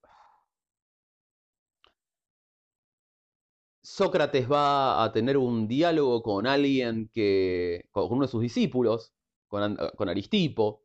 Sócrates 3.84 4.50
va 4.52 5.04
a 5.04 5.12
tener 5.12 5.38
un 5.38 5.68
diálogo 5.68 6.24
con 6.24 6.48
alguien 6.48 7.10
que, 7.14 7.88
con 7.92 8.12
uno 8.12 8.26
de 8.26 8.32
sus 8.32 8.42
discípulos, 8.42 9.14
con, 9.48 10.10
Aristipo, 10.10 10.82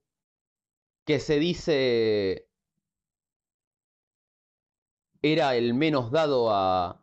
que 1.04 1.20
se 1.20 1.38
dice 1.38 2.47
era 5.22 5.56
el 5.56 5.74
menos 5.74 6.10
dado 6.10 6.50
a, 6.50 7.02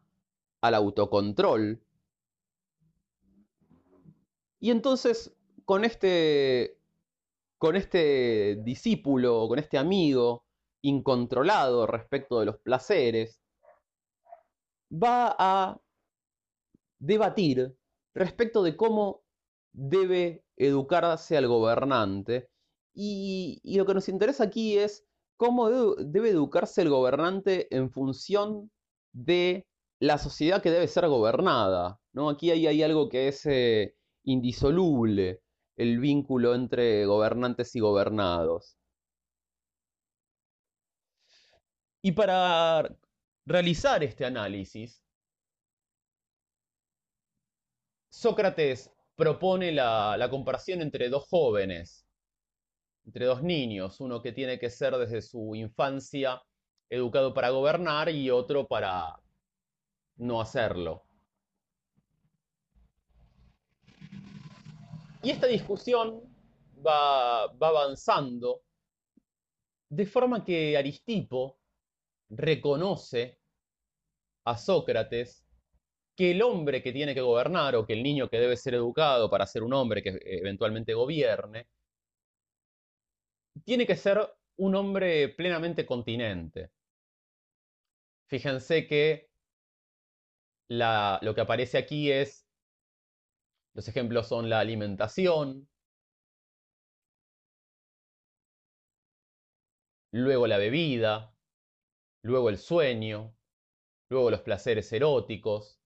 al 0.62 0.74
autocontrol. 0.74 1.82
Y 4.60 4.72
entonces, 4.72 5.36
con 5.66 5.86
este, 5.86 6.80
con 7.58 7.76
este 7.76 8.58
discípulo, 8.64 9.48
con 9.48 9.60
este 9.60 9.78
amigo 9.78 10.46
incontrolado 10.82 11.88
respecto 11.88 12.40
de 12.40 12.46
los 12.46 12.58
placeres, 12.60 13.42
va 14.92 15.36
a 15.38 15.82
debatir 17.00 17.76
respecto 18.14 18.64
de 18.64 18.76
cómo 18.76 19.24
debe 19.74 20.44
educarse 20.56 21.38
al 21.38 21.48
gobernante. 21.48 22.50
Y, 22.94 23.62
lo 23.78 23.86
que 23.86 23.94
nos 23.94 24.08
interesa 24.08 24.46
aquí 24.46 24.78
es 24.78 25.06
cómo 25.38 25.70
debe 25.70 26.30
educarse 26.30 26.82
el 26.82 26.90
gobernante 26.90 27.68
en 27.76 27.92
función 27.92 28.72
de 29.14 29.68
la 30.00 30.18
sociedad 30.18 30.62
que 30.62 30.72
debe 30.72 30.88
ser 30.88 31.08
gobernada. 31.08 32.00
¿no? 32.14 32.30
Aquí 32.30 32.52
hay, 32.52 32.84
algo 32.84 33.10
que 33.10 33.28
es 33.30 33.46
eh, 33.46 33.96
indisoluble, 34.24 35.42
el 35.78 36.00
vínculo 36.00 36.56
entre 36.56 37.06
gobernantes 37.06 37.76
y 37.76 37.80
gobernados. 37.80 38.78
Y 42.02 42.12
para 42.12 42.88
realizar 43.46 44.04
este 44.04 44.26
análisis, 44.26 45.02
Sócrates 48.10 48.92
propone 49.16 49.72
la, 49.72 50.28
comparación 50.30 50.82
entre 50.82 51.10
dos 51.10 51.28
jóvenes, 51.28 52.05
entre 53.06 53.26
dos 53.26 53.44
niños, 53.44 54.00
uno 54.00 54.22
que 54.22 54.32
tiene 54.32 54.60
que 54.60 54.70
ser 54.70 54.96
desde 54.98 55.22
su 55.22 55.56
infancia 55.56 56.42
educado 56.90 57.34
para 57.34 57.50
gobernar 57.50 58.10
y 58.10 58.30
otro 58.30 58.68
para 58.68 59.20
no 60.18 60.42
hacerlo. 60.42 61.04
Y 65.22 65.32
esta 65.32 65.48
discusión 65.48 66.22
va, 66.86 67.48
va, 67.48 67.68
avanzando 67.70 68.62
de 69.90 70.06
forma 70.06 70.44
que 70.44 70.78
Aristipo 70.78 71.58
reconoce 72.30 73.40
a 74.46 74.58
Sócrates 74.58 75.44
que 76.16 76.32
el 76.32 76.42
hombre 76.42 76.82
que 76.82 76.94
tiene 76.94 77.14
que 77.14 77.22
gobernar 77.22 77.76
o 77.76 77.86
que 77.86 77.94
el 77.94 78.04
niño 78.04 78.30
que 78.30 78.40
debe 78.40 78.56
ser 78.56 78.76
educado 78.76 79.30
para 79.30 79.48
ser 79.48 79.64
un 79.64 79.74
hombre 79.74 80.02
que 80.02 80.20
eventualmente 80.24 80.94
gobierne, 80.94 81.68
tiene 83.64 83.86
que 83.88 83.96
ser 83.96 84.20
un 84.58 84.76
hombre 84.76 85.30
plenamente 85.30 85.86
continente. 85.86 86.72
Fíjense 88.28 88.88
que 88.88 89.30
lo 90.70 91.34
que 91.36 91.42
aparece 91.42 91.78
aquí 91.78 92.12
es, 92.12 92.48
los 93.74 93.88
ejemplos 93.88 94.28
son 94.28 94.50
la 94.50 94.60
alimentación, 94.60 95.70
luego 100.12 100.48
la 100.48 100.58
bebida, 100.58 101.36
luego 102.24 102.50
el 102.50 102.58
sueño, 102.58 103.36
luego 104.10 104.32
los 104.32 104.42
placeres 104.42 104.92
eróticos, 104.94 105.82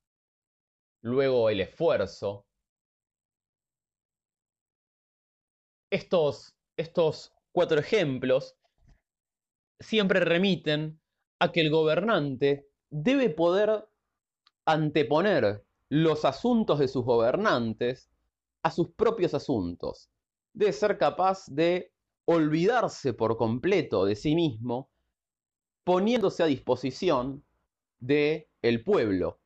luego 1.01 1.49
el 1.49 1.61
esfuerzo. 1.61 2.47
Estos, 5.91 6.55
estos 6.77 7.33
cuatro 7.51 7.79
ejemplos 7.79 8.55
siempre 9.79 10.19
remiten 10.19 10.99
a 11.39 11.51
que 11.51 11.61
el 11.61 11.69
gobernante 11.69 12.67
debe 12.89 13.29
poder 13.29 13.87
anteponer 14.65 15.65
los 15.89 16.25
asuntos 16.25 16.79
de 16.79 16.87
sus 16.87 17.03
gobernantes 17.03 18.09
a 18.63 18.71
sus 18.71 18.91
propios 18.91 19.33
asuntos. 19.33 20.09
Debe 20.53 20.73
ser 20.73 20.97
capaz 20.97 21.45
de 21.47 21.91
olvidarse 22.25 23.13
por 23.13 23.37
completo 23.37 24.05
de 24.05 24.15
sí 24.15 24.35
mismo, 24.35 24.91
poniéndose 25.83 26.43
a 26.43 26.47
disposición 26.47 27.43
de 27.99 28.49
el 28.61 28.83
pueblo, 28.83 29.39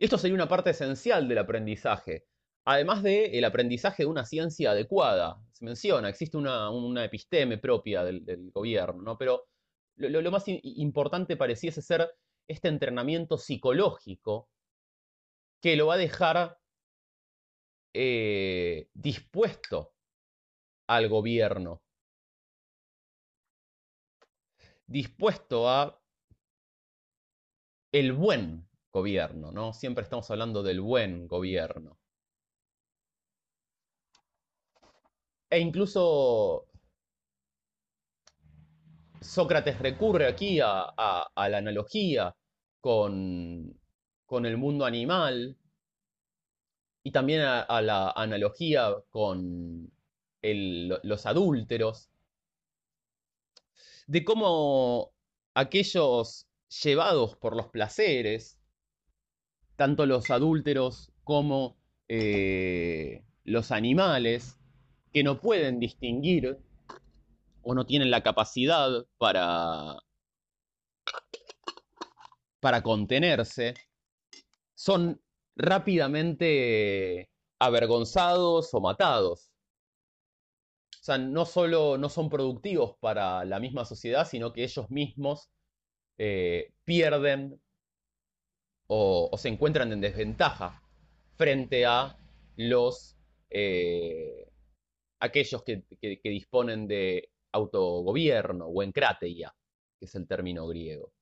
Esto 0.00 0.16
sería 0.16 0.34
una 0.34 0.48
parte 0.48 0.70
esencial 0.70 1.28
del 1.28 1.36
aprendizaje, 1.36 2.26
además 2.64 3.02
del 3.02 3.34
el 3.34 3.44
aprendizaje 3.44 4.04
de 4.04 4.06
una 4.06 4.24
ciencia 4.24 4.70
adecuada. 4.70 5.38
Se 5.52 5.62
menciona, 5.66 6.08
existe 6.08 6.38
una, 6.38 7.04
episteme 7.04 7.58
propia 7.58 8.02
del, 8.02 8.50
gobierno, 8.50 9.02
¿no? 9.02 9.18
pero 9.18 9.46
lo, 9.96 10.30
más 10.30 10.44
importante 10.46 11.36
pareciese 11.36 11.82
ser 11.82 12.10
este 12.48 12.68
entrenamiento 12.68 13.36
psicológico 13.36 14.48
que 15.60 15.76
lo 15.76 15.88
va 15.88 15.94
a 15.94 15.98
dejar 15.98 16.58
eh, 17.92 18.88
dispuesto 18.94 19.92
al 20.88 21.10
gobierno, 21.10 21.82
dispuesto 24.86 25.68
a 25.68 26.00
el 27.92 28.14
buen 28.14 28.69
gobierno, 28.92 29.52
¿no? 29.52 29.72
Siempre 29.72 30.04
estamos 30.04 30.30
hablando 30.30 30.62
del 30.62 30.80
buen 30.80 31.26
gobierno. 31.28 31.98
E 35.50 35.58
incluso 35.58 36.66
Sócrates 39.20 39.78
recurre 39.78 40.26
aquí 40.26 40.60
a, 40.60 40.92
la 41.36 41.58
analogía 41.58 42.34
con, 42.80 43.76
el 44.30 44.56
mundo 44.56 44.84
animal 44.84 45.56
y 47.02 47.10
también 47.10 47.42
a, 47.42 47.82
la 47.82 48.10
analogía 48.10 48.94
con 49.10 49.90
los 50.42 51.26
adúlteros, 51.26 52.10
de 54.06 54.24
cómo 54.24 55.12
aquellos 55.54 56.46
llevados 56.82 57.36
por 57.36 57.56
los 57.56 57.68
placeres, 57.68 58.59
tanto 59.80 60.04
los 60.04 60.30
adúlteros 60.30 61.10
como 61.24 61.78
eh, 62.06 63.24
los 63.44 63.70
animales, 63.70 64.60
que 65.10 65.22
no 65.22 65.40
pueden 65.40 65.80
distinguir 65.80 66.58
o 67.62 67.74
no 67.74 67.86
tienen 67.86 68.10
la 68.10 68.22
capacidad 68.22 68.90
para, 69.16 69.96
para 72.60 72.82
contenerse, 72.82 73.72
son 74.74 75.18
rápidamente 75.56 77.30
avergonzados 77.58 78.74
o 78.74 78.82
matados. 78.82 79.50
O 80.92 81.04
sea, 81.04 81.16
no 81.16 81.46
solo 81.46 81.96
no 81.96 82.10
son 82.10 82.28
productivos 82.28 82.98
para 83.00 83.46
la 83.46 83.58
misma 83.58 83.86
sociedad, 83.86 84.28
sino 84.28 84.52
que 84.52 84.62
ellos 84.62 84.90
mismos 84.90 85.48
eh, 86.18 86.74
pierden 86.84 87.62
o, 88.92 89.30
se 89.38 89.48
encuentran 89.48 89.92
en 89.92 90.00
desventaja 90.00 90.82
frente 91.36 91.86
a 91.86 92.16
los 92.56 93.16
eh, 93.48 94.50
aquellos 95.20 95.62
que, 95.62 95.84
disponen 96.24 96.88
de 96.88 97.30
autogobierno 97.52 98.66
o 98.66 98.82
encrateia, 98.82 99.54
que 99.96 100.06
es 100.06 100.14
el 100.16 100.26
término 100.26 100.66
griego. 100.66 101.12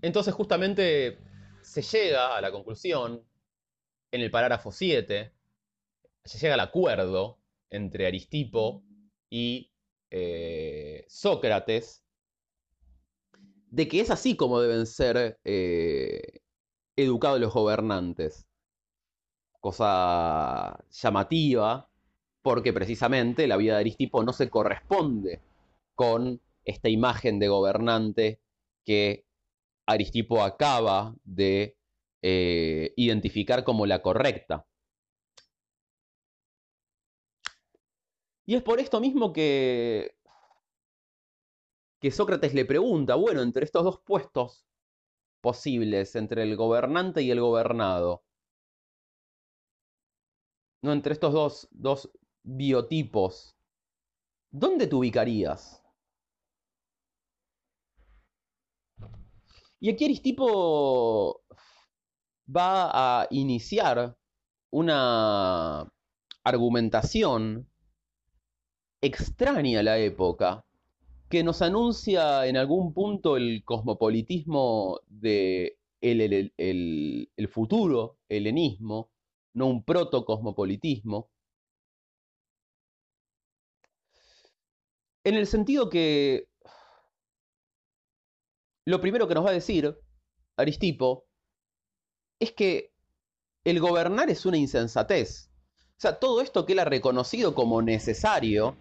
Entonces 0.00 0.32
justamente 0.32 1.18
se 1.62 1.82
llega 1.82 2.36
a 2.36 2.40
la 2.40 2.52
conclusión 2.52 3.26
en 4.12 4.20
el 4.20 4.30
parágrafo 4.30 4.70
7, 4.70 5.32
se 6.24 6.38
llega 6.38 6.54
al 6.54 6.60
acuerdo 6.60 7.40
entre 7.70 8.06
Aristipo 8.06 8.84
y 9.28 9.72
eh, 10.10 11.04
Sócrates 11.08 12.01
de 13.72 13.88
que 13.88 14.00
es 14.00 14.10
así 14.10 14.36
como 14.36 14.60
deben 14.60 14.86
ser 14.86 15.40
eh, 15.44 16.40
educados 16.96 17.40
los 17.40 17.52
gobernantes 17.52 18.46
cosa 19.62 20.84
llamativa, 20.90 21.88
porque 22.42 22.72
precisamente 22.72 23.46
la 23.46 23.56
vida 23.56 23.74
de 23.74 23.80
Aristipo 23.80 24.24
no 24.24 24.32
se 24.32 24.50
corresponde 24.50 25.40
con 25.94 26.40
esta 26.64 26.88
imagen 26.88 27.38
de 27.38 27.48
gobernante 27.48 28.40
que 28.84 29.24
Aristipo 29.86 30.42
acaba 30.42 31.14
de 31.24 31.76
eh, 32.22 32.92
identificar 32.96 33.64
como 33.64 33.86
la 33.86 34.02
correcta. 34.02 34.66
Y 38.44 38.56
es 38.56 38.62
por 38.62 38.80
esto 38.80 39.00
mismo 39.00 39.32
que, 39.32 40.16
que 42.02 42.10
Sócrates 42.10 42.52
le 42.52 42.64
pregunta, 42.64 43.14
bueno, 43.14 43.42
entre 43.42 43.64
estos 43.64 43.84
dos 43.84 44.00
puestos 44.00 44.66
posibles, 45.40 46.16
entre 46.16 46.42
el 46.42 46.56
gobernante 46.56 47.22
y 47.22 47.30
el 47.30 47.40
gobernado, 47.40 48.24
no, 50.82 50.92
entre 50.92 51.12
estos 51.12 51.32
dos, 51.32 51.68
dos 51.70 52.10
biotipos, 52.42 53.56
¿dónde 54.50 54.88
te 54.88 54.96
ubicarías? 54.96 55.80
Y 59.78 59.90
aquí 59.90 60.04
Aristipo 60.04 61.44
va 62.48 63.22
a 63.22 63.28
iniciar 63.30 64.16
una 64.72 65.88
argumentación 66.42 67.70
extraña 69.00 69.80
a 69.80 69.82
la 69.84 69.98
época, 69.98 70.64
que 71.32 71.42
nos 71.42 71.62
anuncia 71.62 72.46
en 72.46 72.58
algún 72.58 72.92
punto 72.92 73.38
el 73.38 73.64
cosmopolitismo 73.64 75.00
de 75.06 75.78
el 75.98 77.48
futuro 77.50 78.18
helenismo, 78.28 79.10
no 79.54 79.64
un 79.68 79.82
protocosmopolitismo, 79.82 81.30
en 85.24 85.34
el 85.36 85.46
sentido 85.46 85.88
que 85.88 86.48
lo 88.84 89.00
primero 89.00 89.26
que 89.26 89.34
nos 89.34 89.46
va 89.46 89.50
a 89.50 89.54
decir 89.54 89.98
Aristipo 90.58 91.24
es 92.40 92.52
que 92.52 92.92
el 93.64 93.80
gobernar 93.80 94.28
es 94.28 94.44
una 94.44 94.58
insensatez. 94.58 95.50
O 95.92 96.00
sea, 96.02 96.18
todo 96.18 96.42
esto 96.42 96.66
que 96.66 96.74
él 96.74 96.80
ha 96.80 96.84
reconocido 96.84 97.54
como 97.54 97.80
necesario 97.80 98.76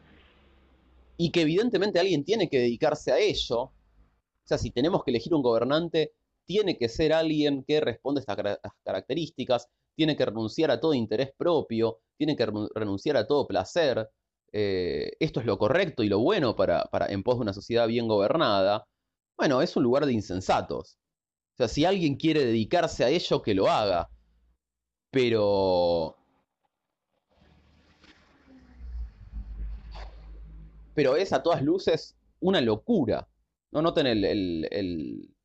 y 1.21 1.29
que 1.29 1.41
evidentemente 1.41 1.99
alguien 1.99 2.23
tiene 2.23 2.49
que 2.49 2.57
dedicarse 2.57 3.11
a 3.11 3.19
ello, 3.19 3.61
o 3.61 3.73
sea, 4.43 4.57
si 4.57 4.71
tenemos 4.71 5.03
que 5.03 5.11
elegir 5.11 5.35
un 5.35 5.43
gobernante, 5.43 6.13
tiene 6.45 6.79
que 6.79 6.89
ser 6.89 7.13
alguien 7.13 7.63
que 7.63 7.79
responda 7.79 8.23
a 8.25 8.33
estas 8.33 8.73
características, 8.83 9.69
tiene 9.95 10.15
que 10.15 10.25
renunciar 10.25 10.71
a 10.71 10.79
todo 10.79 10.95
interés 10.95 11.31
propio, 11.37 11.99
tiene 12.17 12.35
que 12.35 12.47
renunciar 12.73 13.17
a 13.17 13.27
todo 13.27 13.45
placer. 13.45 14.09
Eh, 14.51 15.11
esto 15.19 15.39
es 15.39 15.45
lo 15.45 15.59
correcto 15.59 16.01
y 16.01 16.09
lo 16.09 16.17
bueno 16.17 16.55
para, 16.55 16.89
en 17.09 17.21
pos 17.21 17.35
de 17.35 17.41
una 17.41 17.53
sociedad 17.53 17.87
bien 17.87 18.07
gobernada. 18.07 18.87
Bueno, 19.37 19.61
es 19.61 19.75
un 19.75 19.83
lugar 19.83 20.07
de 20.07 20.13
insensatos. 20.13 20.97
O 21.53 21.57
sea, 21.57 21.67
si 21.67 21.85
alguien 21.85 22.15
quiere 22.15 22.43
dedicarse 22.43 23.03
a 23.03 23.09
ello, 23.09 23.43
que 23.43 23.53
lo 23.53 23.69
haga. 23.69 24.09
Pero... 25.11 26.17
Pero 30.93 31.15
es 31.15 31.33
a 31.33 31.43
todas 31.43 31.61
luces 31.63 32.17
una 32.39 32.61
locura. 32.61 33.27
No 33.71 33.81
noten 33.81 34.07
el, 34.07 34.25
el, 34.25 35.35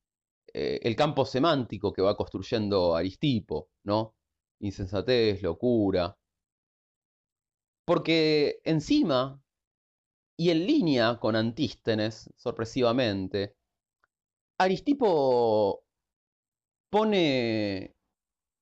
eh, 0.52 0.80
el 0.82 0.96
campo 0.96 1.24
semántico 1.24 1.92
que 1.92 2.02
va 2.02 2.16
construyendo 2.16 2.96
Aristipo, 2.96 3.68
¿no? 3.84 4.14
insensatez, 4.60 5.42
locura. 5.42 6.16
Porque 7.84 8.60
encima, 8.64 9.40
y 10.36 10.50
en 10.50 10.66
línea 10.66 11.18
con 11.20 11.36
Antístenes, 11.36 12.30
sorpresivamente, 12.36 13.54
Aristipo 14.58 15.84
pone 16.90 17.94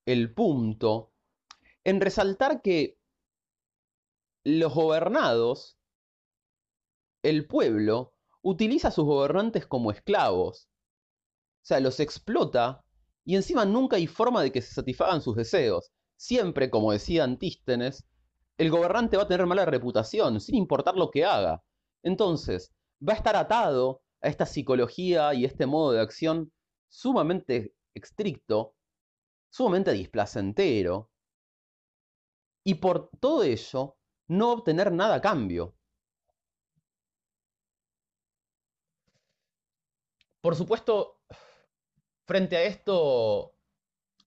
el 0.06 0.34
punto 0.34 1.12
en 1.84 2.00
resaltar 2.00 2.60
que 2.62 2.98
los 4.44 4.74
gobernados, 4.74 5.78
el 7.24 7.46
pueblo, 7.46 8.12
utiliza 8.42 8.88
a 8.88 8.90
sus 8.90 9.06
gobernantes 9.06 9.66
como 9.66 9.90
esclavos. 9.90 10.68
O 11.62 11.66
sea, 11.66 11.80
los 11.80 11.98
explota 11.98 12.84
y 13.24 13.36
encima 13.36 13.64
nunca 13.64 13.96
hay 13.96 14.06
forma 14.06 14.42
de 14.42 14.52
que 14.52 14.60
se 14.60 14.74
satisfagan 14.74 15.22
sus 15.22 15.34
deseos. 15.34 15.90
Siempre, 16.16 16.70
como 16.70 16.92
decía 16.92 17.24
Antístenes, 17.24 18.04
el 18.58 18.70
gobernante 18.70 19.16
va 19.16 19.24
a 19.24 19.28
tener 19.28 19.46
mala 19.46 19.64
reputación, 19.64 20.40
sin 20.40 20.54
importar 20.54 20.96
lo 20.96 21.10
que 21.10 21.24
haga. 21.24 21.64
Entonces, 22.02 22.72
va 23.06 23.14
a 23.14 23.16
estar 23.16 23.36
atado 23.36 24.02
a 24.20 24.28
esta 24.28 24.44
psicología 24.44 25.32
y 25.32 25.46
este 25.46 25.66
modo 25.66 25.92
de 25.92 26.00
acción 26.00 26.52
sumamente 26.88 27.74
estricto, 27.94 28.74
sumamente 29.50 29.92
displacentero, 29.92 31.10
y 32.62 32.74
por 32.74 33.10
todo 33.20 33.42
ello 33.42 33.96
no 34.28 34.52
obtener 34.52 34.92
nada 34.92 35.16
a 35.16 35.20
cambio. 35.20 35.74
Por 40.44 40.56
supuesto, 40.56 41.22
Frente 42.26 42.56
a 42.56 42.62
esto, 42.62 43.54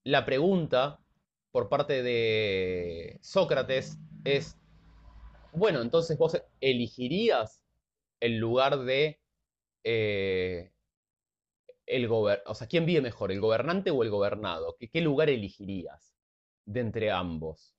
la 0.03 0.25
pregunta 0.25 0.99
por 1.51 1.69
parte 1.69 2.03
de 2.03 3.19
Sócrates 3.21 3.97
es, 4.23 4.55
bueno, 5.51 5.81
entonces 5.81 6.17
vos 6.17 6.41
elegirías 6.59 7.63
el 8.19 8.37
lugar 8.37 8.79
de 8.79 9.19
eh, 9.83 10.71
el 11.87 12.07
o 12.11 12.53
sea, 12.55 12.67
¿quién 12.67 12.85
vive 12.85 13.01
mejor, 13.01 13.31
el 13.31 13.39
gobernante 13.39 13.89
o 13.89 14.03
el 14.03 14.11
gobernado? 14.11 14.75
¿Qué, 14.79 14.89
qué 14.89 15.01
lugar 15.01 15.29
elegirías 15.29 16.15
de 16.65 16.81
entre 16.81 17.09
ambos? 17.09 17.75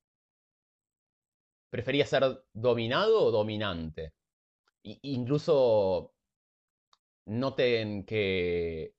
¿Preferías 1.70 2.08
ser 2.08 2.44
dominado 2.52 3.22
o 3.24 3.30
dominante? 3.30 4.14
incluso 4.82 6.14
noten 7.28 8.04
que 8.04 8.94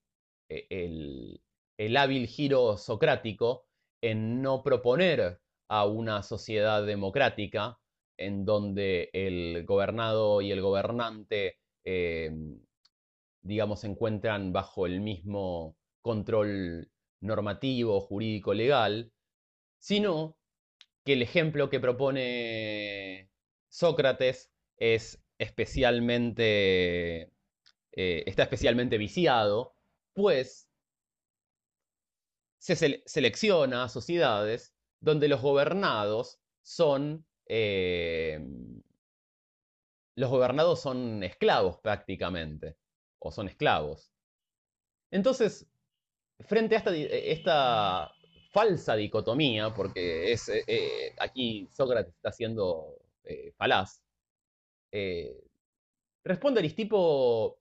eh, 0.49 0.67
el, 0.69 1.41
el 1.77 1.97
hábil 1.97 2.27
giro 2.27 2.77
socrático 2.77 3.65
en 4.01 4.41
no 4.41 4.63
proponer 4.63 5.39
a 5.69 5.85
una 5.85 6.23
sociedad 6.23 6.85
democrática 6.85 7.79
en 8.17 8.45
donde 8.45 9.09
el 9.13 9.65
gobernado 9.65 10.41
y 10.41 10.51
el 10.51 10.61
gobernante, 10.61 11.57
eh, 11.85 12.31
digamos, 13.41 13.81
se 13.81 13.87
encuentran 13.87 14.51
bajo 14.51 14.85
el 14.85 14.99
mismo 15.01 15.77
control 16.01 16.89
normativo, 17.21 17.99
jurídico, 18.01 18.53
legal, 18.53 19.11
sino 19.79 20.37
que 21.05 21.13
el 21.13 21.21
ejemplo 21.21 21.69
que 21.69 21.79
propone 21.79 23.29
Sócrates 23.69 24.51
es 24.77 25.23
especialmente, 25.37 27.31
eh, 28.01 28.23
está 28.27 28.43
especialmente 28.43 28.97
viciado, 28.97 29.75
pues 30.13 30.69
se 32.57 32.75
selecciona 33.05 33.89
sociedades 33.89 34.73
donde 35.01 35.27
los 35.27 35.41
gobernados 35.41 36.39
son 36.61 37.25
eh, 37.45 38.39
los 40.15 40.29
gobernados 40.29 40.79
son 40.79 41.23
esclavos 41.23 41.77
prácticamente, 41.79 42.77
o 43.19 43.31
son 43.31 43.49
esclavos. 43.49 44.13
Entonces, 45.11 45.67
frente 46.39 46.77
a 46.77 46.83
esta, 46.85 48.13
falsa 48.51 48.95
dicotomía, 48.95 49.73
porque 49.73 50.31
es, 50.31 50.47
eh, 50.47 50.63
eh, 50.67 51.15
aquí 51.19 51.67
Sócrates 51.71 52.15
está 52.15 52.31
siendo 52.31 52.95
falaz, 53.57 54.01
responde 56.23 56.59
Aristipo 56.59 57.59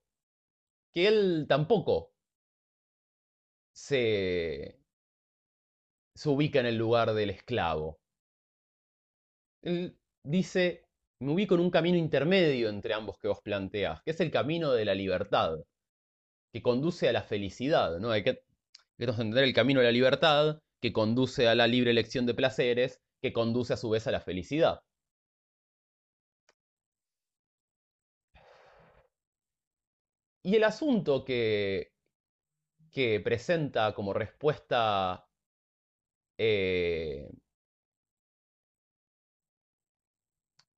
que 0.93 1.09
él 1.09 1.47
tampoco 1.49 2.13
se, 3.73 4.79
se 6.15 6.29
ubica 6.29 6.61
en 6.61 6.67
el 6.67 6.77
lugar 6.77 7.15
del 7.15 7.31
esclavo. 7.31 7.99
Él 9.63 9.97
dice, 10.25 10.85
me 11.21 11.33
ubico 11.33 11.55
en 11.55 11.61
un 11.61 11.71
camino 11.71 11.97
intermedio 11.97 12.69
entre 12.69 12.95
ambos 12.95 13.19
que 13.19 13.29
vos 13.29 13.41
planteás, 13.43 14.03
que 14.03 14.13
es 14.13 14.21
el 14.21 14.31
camino 14.31 14.73
de 14.73 14.85
la 14.85 14.95
libertad, 14.95 15.59
que 16.53 16.63
conduce 16.63 17.09
a 17.09 17.13
la 17.13 17.23
felicidad, 17.23 17.99
¿no? 17.99 18.11
Hay 18.11 18.25
que, 18.25 18.43
entender 18.99 19.45
el 19.45 19.55
camino 19.55 19.81
de 19.81 19.87
la 19.87 19.93
libertad, 19.93 20.61
que 20.81 20.93
conduce 20.93 21.49
a 21.49 21.55
la 21.55 21.67
libre 21.67 21.91
elección 21.91 22.27
de 22.27 22.35
placeres, 22.35 23.01
que 23.23 23.33
conduce 23.33 23.75
a 23.75 23.77
su 23.77 23.91
vez 23.91 24.07
a 24.07 24.13
la 24.13 24.21
felicidad. 24.21 24.81
Y 30.49 30.57
el 30.57 30.65
asunto 30.65 31.27
que, 31.27 31.93
que 32.91 33.21
presenta 33.21 33.95
como 33.95 34.15
respuesta 34.15 35.29
eh, 36.39 37.31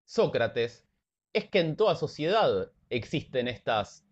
Sócrates 0.04 0.88
es 1.32 1.48
que 1.48 1.60
en 1.60 1.76
toda 1.76 1.94
sociedad 1.94 2.72
existen 2.88 3.46
estas 3.46 4.04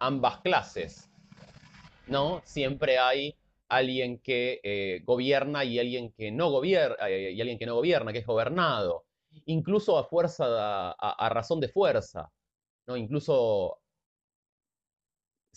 ambas 0.00 0.40
clases. 0.40 1.10
¿No? 2.06 2.40
Siempre 2.46 2.96
hay 2.96 3.36
alguien 3.68 4.18
que 4.18 4.62
eh, 4.62 5.02
gobierna 5.04 5.62
y 5.66 5.78
alguien 5.78 6.10
que 6.12 6.32
no 6.32 6.50
gobierna, 6.50 7.06
eh, 7.10 7.32
y 7.32 7.40
alguien 7.42 7.58
que 7.58 7.66
no 7.66 7.74
gobierna, 7.74 8.14
que 8.14 8.20
es 8.20 8.26
gobernado. 8.26 9.04
Incluso 9.44 9.98
a 9.98 10.04
fuerza, 10.04 10.92
a, 10.92 11.28
razón 11.28 11.60
de 11.60 11.68
fuerza. 11.68 12.32
¿no? 12.86 12.96
Incluso 12.96 13.82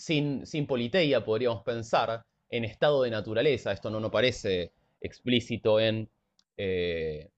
sin, 0.01 0.45
sin 0.47 0.65
politeia 0.65 1.23
podríamos 1.23 1.63
pensar 1.63 2.25
en 2.49 2.65
estado 2.65 3.03
de 3.03 3.11
naturaleza. 3.11 3.71
Esto 3.71 3.89
no 3.89 3.99
nos 3.99 4.11
parece 4.11 4.73
explícito 4.99 5.79
en, 5.79 6.09
eh, 6.57 7.29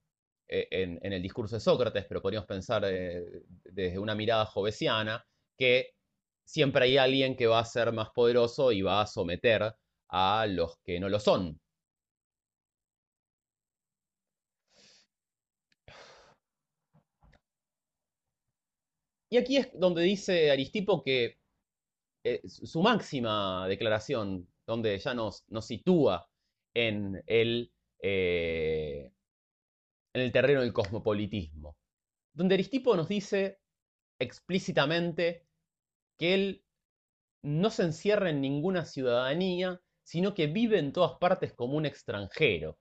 en, 0.48 1.12
el 1.12 1.22
discurso 1.22 1.56
de 1.56 1.60
Sócrates, 1.60 2.06
pero 2.06 2.22
podríamos 2.22 2.46
pensar 2.48 2.84
eh, 2.86 3.42
desde 3.64 3.98
una 3.98 4.14
mirada 4.14 4.46
jovesiana 4.46 5.24
que 5.58 5.94
siempre 6.44 6.86
hay 6.86 6.96
alguien 6.96 7.36
que 7.36 7.46
va 7.46 7.58
a 7.60 7.64
ser 7.64 7.92
más 7.92 8.10
poderoso 8.10 8.72
y 8.72 8.82
va 8.82 9.02
a 9.02 9.06
someter 9.06 9.74
a 10.08 10.46
los 10.48 10.78
que 10.84 11.00
no 11.00 11.08
lo 11.08 11.20
son. 11.20 11.60
Y 19.28 19.36
aquí 19.36 19.56
es 19.58 19.68
donde 19.74 20.02
dice 20.02 20.50
Aristipo 20.50 21.02
que 21.02 21.38
eh, 22.24 22.40
su 22.48 22.82
máxima 22.82 23.68
declaración 23.68 24.48
donde 24.66 24.98
ya 24.98 25.12
nos, 25.12 25.44
sitúa 25.60 26.26
en 26.74 27.22
el, 27.26 27.70
eh, 28.00 29.12
en 30.14 30.22
el 30.22 30.32
terreno 30.32 30.62
del 30.62 30.72
cosmopolitismo, 30.72 31.76
donde 32.32 32.54
Aristipo 32.54 32.96
nos 32.96 33.08
dice 33.08 33.60
explícitamente 34.18 35.46
que 36.18 36.34
él 36.34 36.64
no 37.42 37.68
se 37.68 37.82
encierra 37.82 38.30
en 38.30 38.40
ninguna 38.40 38.86
ciudadanía, 38.86 39.82
sino 40.02 40.34
que 40.34 40.46
vive 40.46 40.78
en 40.78 40.92
todas 40.92 41.18
partes 41.18 41.52
como 41.52 41.76
un 41.76 41.84
extranjero. 41.84 42.78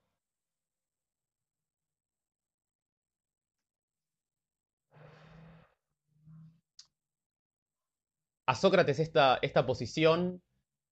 A 8.54 8.56
Sócrates 8.56 9.00
esta, 9.00 9.40
esta 9.42 9.66
posición 9.66 10.44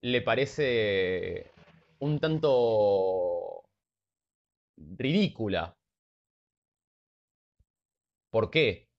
le 0.02 0.24
parece 0.24 1.52
un 2.00 2.20
tanto 2.20 3.70
ridícula. 4.76 5.78
¿Por 8.32 8.50
qué? 8.50 8.90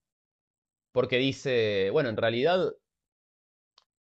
Porque 0.93 1.19
dice, 1.19 1.91
bueno, 1.91 2.09
en 2.09 2.17
realidad 2.17 2.73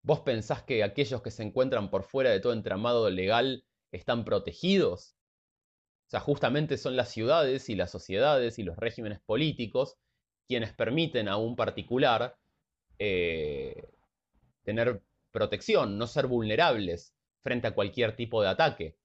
vos 0.03 0.23
pensás 0.23 0.65
que 0.65 0.83
aquellos 0.83 1.23
que 1.23 1.31
se 1.31 1.45
encuentran 1.45 1.89
por 1.89 2.03
fuera 2.03 2.31
de 2.31 2.41
todo 2.41 2.53
entramado 2.53 3.09
legal 3.11 3.65
están 3.93 4.25
protegidos. 4.25 5.15
O 6.09 6.11
sea, 6.11 6.19
justamente 6.19 6.79
son 6.79 6.97
las 6.97 7.11
ciudades 7.11 7.69
y 7.69 7.77
las 7.77 7.93
sociedades 7.93 8.59
y 8.59 8.65
los 8.65 8.77
regímenes 8.77 9.21
políticos 9.21 9.99
quienes 10.49 10.73
permiten 10.73 11.29
a 11.29 11.37
un 11.37 11.55
particular 11.55 12.37
eh, 12.99 13.98
tener 14.69 15.01
protección, 15.33 15.97
no 15.97 16.07
ser 16.07 16.27
vulnerables 16.27 17.15
frente 17.43 17.69
a 17.69 17.75
cualquier 17.75 18.15
tipo 18.17 18.43
de 18.43 18.49
ataque. 18.49 18.97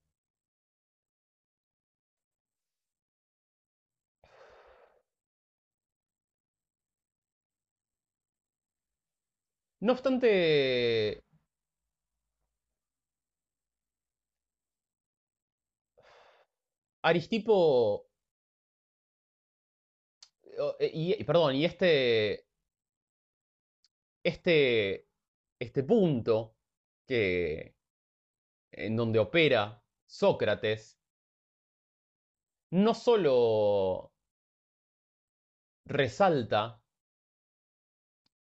No 9.82 9.92
obstante, 9.94 11.24
Aristipo... 17.04 18.08
Eh, 20.80 20.92
y, 20.94 21.24
perdón, 21.24 21.56
y 21.56 21.66
este... 21.66 22.46
Este 24.24 25.06
este 25.64 25.84
punto 25.84 26.56
que, 27.08 27.76
en 28.72 28.96
donde 28.96 29.20
opera 29.20 29.84
Sócrates, 30.06 31.00
no 32.72 32.94
solo 32.94 34.12
resalta 35.86 36.82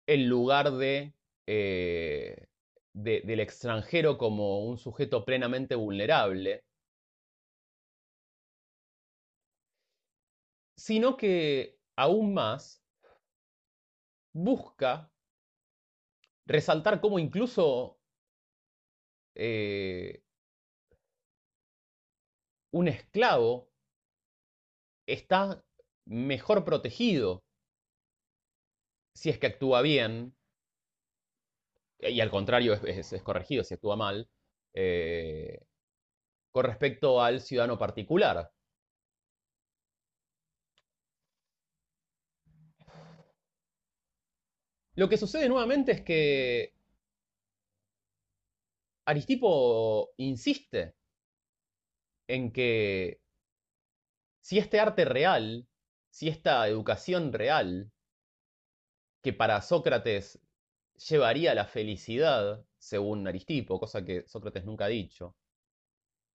el 0.07 0.28
lugar 0.28 0.72
de, 0.72 1.13
eh, 1.47 2.47
del 2.93 3.39
extranjero 3.39 4.18
como 4.18 4.66
un 4.66 4.78
sujeto 4.78 5.26
plenamente 5.26 5.76
vulnerable, 5.76 6.63
sino 10.76 11.18
que 11.18 11.80
aún 11.95 12.34
más 12.34 12.84
busca 14.34 15.11
resaltar 16.45 17.01
cómo 17.01 17.19
incluso 17.19 17.99
eh, 19.35 20.23
un 22.71 22.87
esclavo 22.87 23.69
está 25.07 25.63
mejor 26.05 26.63
protegido 26.63 27.43
si 29.13 29.29
es 29.29 29.39
que 29.39 29.47
actúa 29.47 29.81
bien 29.81 30.35
y 31.99 32.19
al 32.21 32.29
contrario 32.29 32.73
es, 32.73 33.15
corregido 33.23 33.63
si 33.63 33.73
actúa 33.73 33.95
mal, 33.95 34.29
con 36.51 36.63
respecto 36.63 37.21
al 37.21 37.41
ciudadano 37.41 37.77
particular. 37.77 38.55
Lo 44.95 45.09
que 45.09 45.17
sucede 45.17 45.49
nuevamente 45.49 45.91
es 45.91 46.01
que 46.01 46.73
Aristipo 49.05 50.13
insiste 50.17 50.95
en 52.27 52.51
que 52.51 53.19
si 54.41 54.57
este 54.57 54.79
arte 54.79 55.05
real, 55.05 55.67
si 56.09 56.29
esta 56.29 56.67
educación 56.67 57.33
real, 57.33 57.91
que 59.21 59.33
para 59.33 59.61
Sócrates 59.61 60.39
llevaría 61.09 61.53
la 61.55 61.65
felicidad, 61.65 62.65
según 62.77 63.27
Aristipo, 63.27 63.79
cosa 63.79 64.05
que 64.05 64.23
Sócrates 64.27 64.65
nunca 64.65 64.85
ha 64.85 64.87
dicho, 64.87 65.35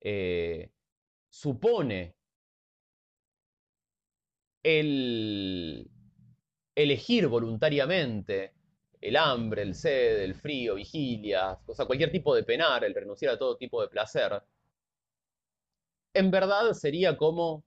eh, 0.00 0.70
supone 1.30 2.16
el 4.62 5.70
elegir 6.83 7.28
voluntariamente 7.28 8.55
el 9.01 9.16
hambre, 9.16 9.62
el 9.62 9.74
sed, 9.74 10.22
el 10.22 10.35
frío, 10.35 10.74
vigilias, 10.74 11.59
o 11.68 11.74
sea, 11.74 11.87
cualquier 11.87 12.12
tipo 12.12 12.35
de 12.35 12.45
penar, 12.45 12.85
el 12.85 12.95
renunciar 12.95 13.35
a 13.35 13.39
todo 13.39 13.57
tipo 13.57 13.81
de 13.83 13.89
placer, 13.89 14.43
en 16.14 16.31
verdad 16.31 16.72
sería 16.72 17.16
como 17.16 17.64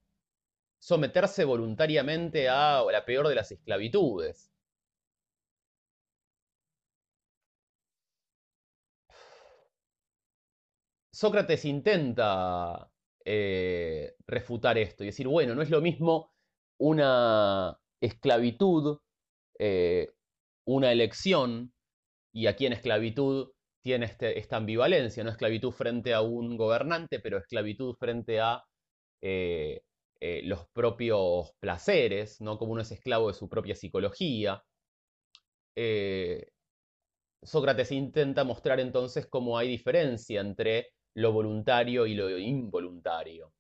someterse 0.80 1.46
voluntariamente 1.46 2.50
a 2.50 2.84
la 2.92 3.06
peor 3.06 3.28
de 3.30 3.36
las 3.36 3.52
esclavitudes. 3.52 4.52
Sócrates 11.12 11.64
intenta 11.66 12.90
eh, 13.24 14.16
refutar 14.28 14.78
esto 14.78 15.04
y 15.04 15.08
decir, 15.08 15.28
bueno, 15.28 15.54
no 15.56 15.62
es 15.62 15.70
lo 15.70 15.80
mismo 15.82 16.34
una 16.78 17.80
esclavitud 18.02 19.00
eh, 19.66 20.12
una 20.68 20.92
elección, 20.92 21.74
y 22.34 22.48
aquí 22.48 22.66
en 22.66 22.74
esclavitud 22.74 23.52
tiene 23.82 24.08
este, 24.08 24.38
esta 24.40 24.58
ambivalencia, 24.58 25.24
no 25.24 25.30
esclavitud 25.32 25.72
frente 25.72 26.14
a 26.14 26.22
un 26.22 26.58
gobernante, 26.58 27.22
pero 27.22 27.38
esclavitud 27.38 27.96
frente 27.96 28.42
a 28.42 28.64
eh, 29.22 29.82
eh, 30.20 30.42
los 30.44 30.68
propios 30.74 31.54
placeres, 31.62 32.42
¿no? 32.42 32.58
como 32.58 32.74
uno 32.74 32.82
es 32.82 32.92
esclavo 32.92 33.30
de 33.30 33.36
su 33.36 33.48
propia 33.50 33.76
psicología. 33.76 34.62
Sócrates 37.42 37.92
intenta 37.94 38.44
mostrar 38.44 38.80
entonces 38.82 39.28
cómo 39.28 39.58
hay 39.58 39.70
diferencia 39.70 40.42
entre 40.42 40.90
lo 41.16 41.32
voluntario 41.32 42.06
y 42.06 42.16
lo 42.16 42.38
involuntario. 42.38 43.54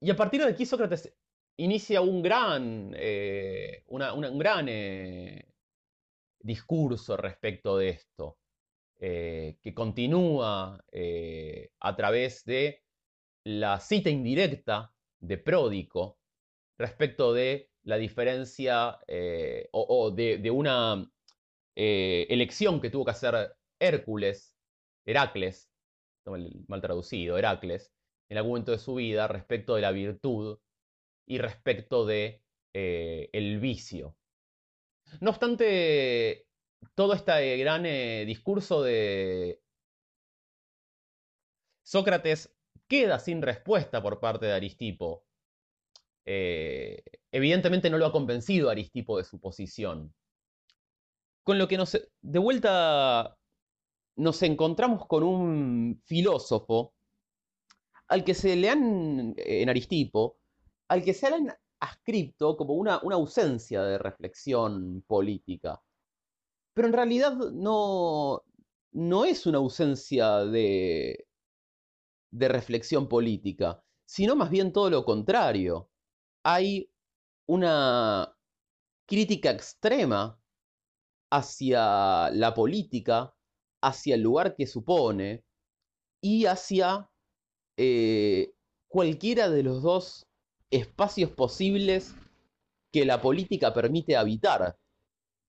Y 0.00 0.10
a 0.10 0.16
partir 0.16 0.42
de 0.42 0.48
aquí 0.48 0.66
Sócrates 0.66 1.14
inicia 1.56 2.00
un 2.00 2.22
gran, 2.22 2.92
eh, 2.96 3.84
un 3.88 4.38
gran 4.38 4.68
eh, 4.68 5.46
discurso 6.40 7.16
respecto 7.16 7.76
de 7.76 7.90
esto, 7.90 8.38
eh, 8.98 9.58
que 9.62 9.74
continúa 9.74 10.84
a 11.80 11.96
través 11.96 12.44
de 12.44 12.82
la 13.44 13.80
cita 13.80 14.10
indirecta 14.10 14.94
de 15.20 15.38
Pródico 15.38 16.18
respecto 16.78 17.32
de 17.32 17.70
la 17.82 17.96
diferencia 17.96 18.98
o, 19.72 20.10
de, 20.10 20.38
de, 20.38 20.50
una 20.50 21.10
elección 21.74 22.80
que 22.80 22.90
tuvo 22.90 23.04
que 23.04 23.10
hacer 23.10 23.56
Hércules, 23.78 24.56
Heracles, 25.04 25.70
mal 26.68 26.80
traducido, 26.80 27.36
Heracles, 27.36 27.92
en 28.30 28.38
algún 28.38 28.52
momento 28.52 28.72
de 28.72 28.78
su 28.78 28.94
vida 28.94 29.28
respecto 29.28 29.74
de 29.74 29.82
la 29.82 29.92
virtud 29.92 30.58
y 31.26 31.38
respecto 31.38 32.06
de 32.06 32.42
eh, 32.72 33.30
el 33.32 33.60
vicio. 33.60 34.16
No 35.20 35.30
obstante, 35.30 36.46
todo 36.94 37.14
este 37.14 37.56
gran 37.58 37.86
eh, 37.86 38.24
discurso 38.26 38.82
de 38.82 39.60
Sócrates 41.82 42.54
queda 42.88 43.18
sin 43.18 43.42
respuesta 43.42 44.02
por 44.02 44.20
parte 44.20 44.46
de 44.46 44.52
Aristipo. 44.52 45.24
Eh, 46.26 47.02
evidentemente 47.30 47.90
no 47.90 47.98
lo 47.98 48.06
ha 48.06 48.12
convencido 48.12 48.70
Aristipo 48.70 49.18
de 49.18 49.24
su 49.24 49.40
posición. 49.40 50.14
Con 51.42 51.58
lo 51.58 51.68
que 51.68 51.76
nos, 51.76 51.92
de 52.22 52.38
vuelta 52.38 53.38
nos 54.16 54.42
encontramos 54.42 55.06
con 55.06 55.22
un 55.22 56.00
filósofo 56.04 56.94
al 58.08 58.24
que 58.24 58.34
se 58.34 58.56
le 58.56 58.70
han, 58.70 59.34
en 59.36 59.68
Aristipo, 59.68 60.38
al 60.88 61.02
que 61.02 61.14
se 61.14 61.26
han 61.26 61.54
ascripto 61.80 62.56
como 62.56 62.74
una, 62.74 62.94
ausencia 62.94 63.82
de 63.82 63.98
reflexión 63.98 65.02
política. 65.06 65.82
Pero 66.74 66.88
en 66.88 66.94
realidad 66.94 67.34
no, 67.52 68.42
no 68.92 69.24
es 69.24 69.46
una 69.46 69.58
ausencia 69.58 70.44
de, 70.44 71.26
de 72.30 72.48
reflexión 72.48 73.08
política, 73.08 73.82
sino 74.06 74.36
más 74.36 74.50
bien 74.50 74.72
todo 74.72 74.90
lo 74.90 75.04
contrario. 75.04 75.90
Hay 76.42 76.90
una 77.46 78.36
crítica 79.06 79.50
extrema 79.50 80.40
hacia 81.30 82.30
la 82.30 82.54
política, 82.54 83.34
hacia 83.82 84.14
el 84.14 84.22
lugar 84.22 84.56
que 84.56 84.66
supone 84.66 85.44
y 86.22 86.46
hacia 86.46 87.10
eh, 87.76 88.54
cualquiera 88.88 89.50
de 89.50 89.62
los 89.62 89.82
dos 89.82 90.23
espacios 90.74 91.30
posibles 91.30 92.14
que 92.92 93.04
la 93.04 93.20
política 93.20 93.72
permite 93.72 94.16
habitar. 94.16 94.78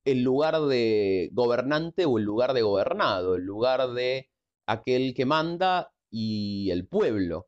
El 0.06 0.22
lugar 0.24 0.62
de 0.62 1.30
gobernante 1.34 2.06
o 2.06 2.20
el 2.20 2.24
lugar 2.24 2.54
de 2.54 2.62
gobernado, 2.62 3.36
el 3.36 3.44
lugar 3.44 3.92
de 3.94 4.30
aquel 4.68 5.16
que 5.16 5.26
manda 5.26 5.92
y 6.12 6.70
el 6.70 6.88
pueblo. 6.88 7.48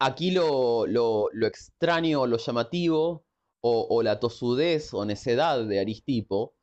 Aquí 0.00 0.32
lo, 0.32 0.86
lo, 0.86 1.30
extraño, 1.46 2.26
lo 2.26 2.36
llamativo, 2.36 3.24
o, 3.60 4.02
la 4.02 4.20
tosudez 4.20 4.92
o 4.92 5.04
necedad 5.04 5.64
de 5.64 5.80
Aristipo, 5.80 6.54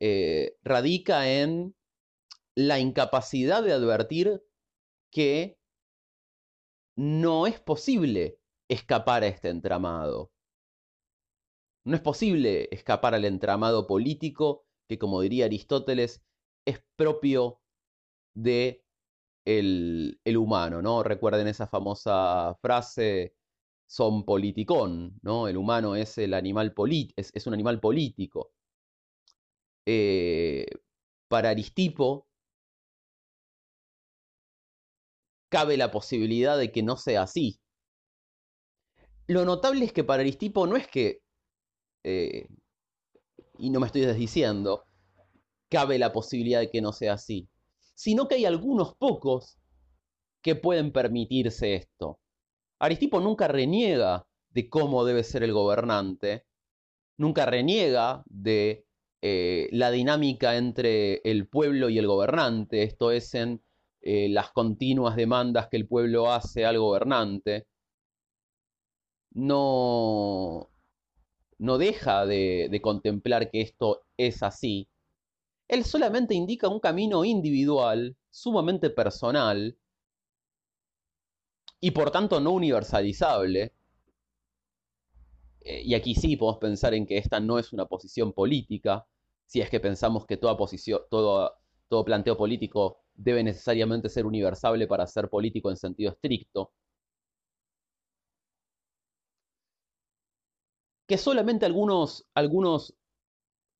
eh, 0.00 0.56
radica 0.62 1.30
en 1.30 1.76
la 2.56 2.80
incapacidad 2.80 3.62
de 3.62 3.72
advertir 3.72 4.42
que 5.12 5.58
no 6.96 7.46
es 7.46 7.60
posible 7.60 8.37
escapar 8.68 9.22
a 9.24 9.28
este 9.28 9.48
entramado. 9.50 10.30
No 11.84 11.96
es 11.96 12.02
posible 12.02 12.68
escapar 12.70 13.14
al 13.14 13.24
entramado 13.24 13.86
político 13.86 14.66
que, 14.88 14.98
como 14.98 15.20
diría 15.20 15.46
Aristóteles, 15.46 16.22
es 16.66 16.82
propio 16.96 17.60
de 18.34 18.84
el, 19.46 20.20
humano, 20.38 20.82
¿no? 20.82 21.02
Recuerden 21.02 21.48
esa 21.48 21.66
famosa 21.68 22.56
frase, 22.62 23.34
son 23.86 24.24
politicón, 24.24 25.18
¿no? 25.22 25.48
El 25.48 25.56
humano 25.56 25.96
es, 25.96 26.18
el 26.18 26.34
animal 26.34 26.74
es 27.16 27.46
un 27.46 27.54
animal 27.54 27.80
político. 27.80 28.52
Eh, 29.86 30.66
para 31.28 31.50
Aristipo, 31.50 32.28
cabe 35.50 35.76
la 35.76 35.90
posibilidad 35.90 36.56
de 36.58 36.72
que 36.72 36.82
no 36.82 36.96
sea 36.96 37.22
así. 37.22 37.60
Lo 39.28 39.44
notable 39.44 39.84
es 39.84 39.92
que 39.92 40.04
para 40.04 40.22
Aristipo 40.22 40.66
no 40.66 40.76
es 40.76 40.88
que, 40.88 41.20
eh, 42.02 42.48
y 43.58 43.68
no 43.68 43.78
me 43.78 43.86
estoy 43.86 44.00
desdiciendo, 44.00 44.84
cabe 45.68 45.98
la 45.98 46.14
posibilidad 46.14 46.60
de 46.60 46.70
que 46.70 46.80
no 46.80 46.92
sea 46.94 47.12
así, 47.12 47.46
sino 47.94 48.26
que 48.26 48.36
hay 48.36 48.46
algunos 48.46 48.94
pocos 48.94 49.58
que 50.40 50.54
pueden 50.54 50.92
permitirse 50.92 51.74
esto. 51.74 52.18
Aristipo 52.78 53.20
nunca 53.20 53.48
reniega 53.48 54.26
de 54.48 54.70
cómo 54.70 55.04
debe 55.04 55.22
ser 55.22 55.42
el 55.42 55.52
gobernante, 55.52 56.46
nunca 57.18 57.44
reniega 57.44 58.22
de 58.24 58.86
eh, 59.20 59.68
la 59.72 59.90
dinámica 59.90 60.56
entre 60.56 61.16
el 61.24 61.48
pueblo 61.48 61.90
y 61.90 61.98
el 61.98 62.06
gobernante, 62.06 62.82
esto 62.82 63.10
es 63.10 63.34
en 63.34 63.62
eh, 64.00 64.30
las 64.30 64.52
continuas 64.52 65.16
demandas 65.16 65.68
que 65.68 65.76
el 65.76 65.86
pueblo 65.86 66.32
hace 66.32 66.64
al 66.64 66.78
gobernante, 66.78 67.66
no, 69.30 70.70
no 71.58 71.78
deja 71.78 72.26
de, 72.26 72.68
de 72.70 72.80
contemplar 72.82 73.50
que 73.50 73.60
esto 73.62 74.04
es 74.16 74.42
así. 74.42 74.88
Él 75.68 75.84
solamente 75.84 76.34
indica 76.34 76.68
un 76.68 76.80
camino 76.80 77.24
individual, 77.24 78.16
sumamente 78.30 78.90
personal, 78.90 79.76
y 81.80 81.90
por 81.90 82.10
tanto 82.12 82.40
no 82.40 82.52
universalizable, 82.52 83.72
eh, 85.60 85.82
y 85.84 85.94
aquí 85.94 86.14
sí 86.14 86.36
podemos 86.36 86.58
pensar 86.60 86.94
en 86.94 87.06
que 87.06 87.18
esta 87.18 87.40
no 87.40 87.58
es 87.58 87.72
una 87.72 87.86
posición 87.86 88.32
política, 88.32 89.06
si 89.46 89.60
es 89.60 89.70
que 89.70 89.80
pensamos 89.80 90.26
que 90.26 90.36
toda 90.36 90.56
posición, 90.56 91.00
todo, 91.10 91.52
todo 91.88 92.04
planteo 92.04 92.36
político 92.36 93.00
debe 93.14 93.42
necesariamente 93.42 94.08
ser 94.08 94.26
universable 94.26 94.86
para 94.86 95.06
ser 95.06 95.28
político 95.28 95.70
en 95.70 95.76
sentido 95.76 96.12
estricto. 96.12 96.72
Que 101.08 101.18
solamente 101.18 101.66
algunos, 101.66 102.28
algunos 102.34 102.94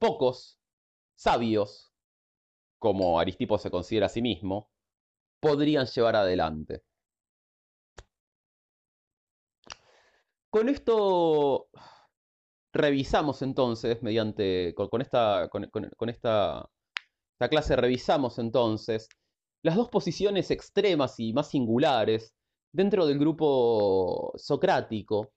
pocos 0.01 0.59
sabios, 1.15 1.93
como 2.81 3.21
Aristipo 3.21 3.59
se 3.59 3.71
considera 3.71 4.07
a 4.07 4.09
sí 4.09 4.23
mismo, 4.23 4.71
podrían 5.41 5.87
llevar 5.87 6.17
adelante. 6.17 6.83
Con 10.51 10.69
esto 10.71 11.69
revisamos 12.73 13.43
entonces, 13.43 14.03
mediante, 14.03 14.75
con, 14.75 15.03
esta, 15.03 15.49
con, 15.51 16.09
esta, 16.09 16.71
esta 17.35 17.49
clase 17.51 17.77
revisamos 17.77 18.39
entonces 18.39 19.09
las 19.63 19.77
dos 19.77 19.89
posiciones 19.91 20.51
extremas 20.51 21.21
y 21.21 21.33
más 21.33 21.51
singulares 21.51 22.35
dentro 22.73 23.07
del 23.07 23.19
grupo 23.19 24.33
socrático 24.37 25.33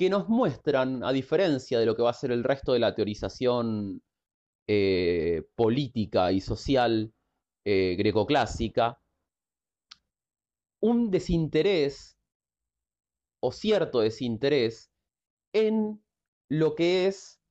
que 0.00 0.08
nos 0.08 0.30
muestran, 0.30 1.04
a 1.04 1.12
diferencia 1.12 1.78
de 1.78 1.84
lo 1.84 1.94
que 1.94 2.00
va 2.00 2.08
a 2.08 2.14
ser 2.14 2.32
el 2.32 2.42
resto 2.42 2.72
de 2.72 2.78
la 2.78 2.94
teorización 2.94 4.00
eh, 4.66 5.42
política 5.54 6.32
y 6.32 6.40
social 6.40 7.12
eh, 7.66 7.96
grecoclásica, 7.98 8.98
un 10.80 11.10
desinterés 11.10 12.16
o 13.42 13.52
cierto 13.52 14.00
desinterés 14.00 14.90
en 15.52 16.02
lo 16.48 16.74
que 16.74 17.06
es 17.06 17.42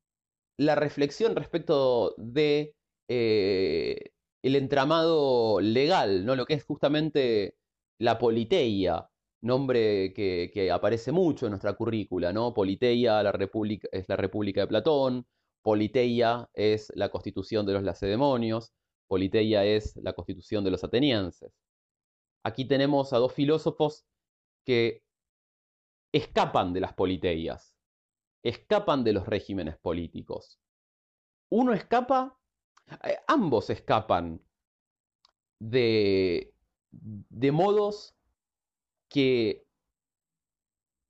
la 0.58 0.74
reflexión 0.74 1.36
respecto 1.36 2.16
de 2.18 2.74
eh, 3.10 4.10
el 4.44 4.56
entramado 4.56 5.62
legal, 5.62 6.26
¿no? 6.26 6.36
lo 6.36 6.48
que 6.48 6.56
es 6.56 6.64
justamente 6.64 7.58
la 8.00 8.18
politeia, 8.18 9.08
nombre 9.42 10.14
que, 10.14 10.72
aparece 10.72 11.12
mucho 11.12 11.46
en 11.46 11.52
nuestra 11.52 11.74
currícula, 11.74 12.34
¿no? 12.34 12.54
Politeia 12.54 13.24
la 13.24 13.32
república, 13.32 13.88
es 13.92 14.08
la 14.10 14.16
República 14.16 14.62
de 14.62 14.68
Platón, 14.68 15.28
Politeia 15.62 16.50
es 16.54 16.92
la 16.96 17.10
constitución 17.10 17.66
de 17.66 17.74
los 17.74 17.84
lacedemonios, 17.84 18.74
Politeia 19.08 19.66
es 19.66 19.96
la 19.98 20.14
constitución 20.14 20.64
de 20.64 20.72
los 20.72 20.84
atenienses. 20.84 21.52
Aquí 22.44 22.66
tenemos 22.66 23.14
a 23.14 23.18
dos 23.18 23.34
filósofos 23.34 24.06
que 24.66 25.04
escapan 26.14 26.74
de 26.74 26.82
las 26.82 26.94
politeias, 26.94 27.76
escapan 28.44 29.04
de 29.04 29.14
los 29.14 29.28
regímenes 29.28 29.78
políticos. 29.78 30.60
Uno 31.50 31.74
escapa, 31.74 32.40
eh, 33.04 33.18
ambos 33.28 33.70
escapan 33.70 34.42
de, 35.60 36.54
de 36.92 37.52
modos 37.52 38.16
que 39.10 39.66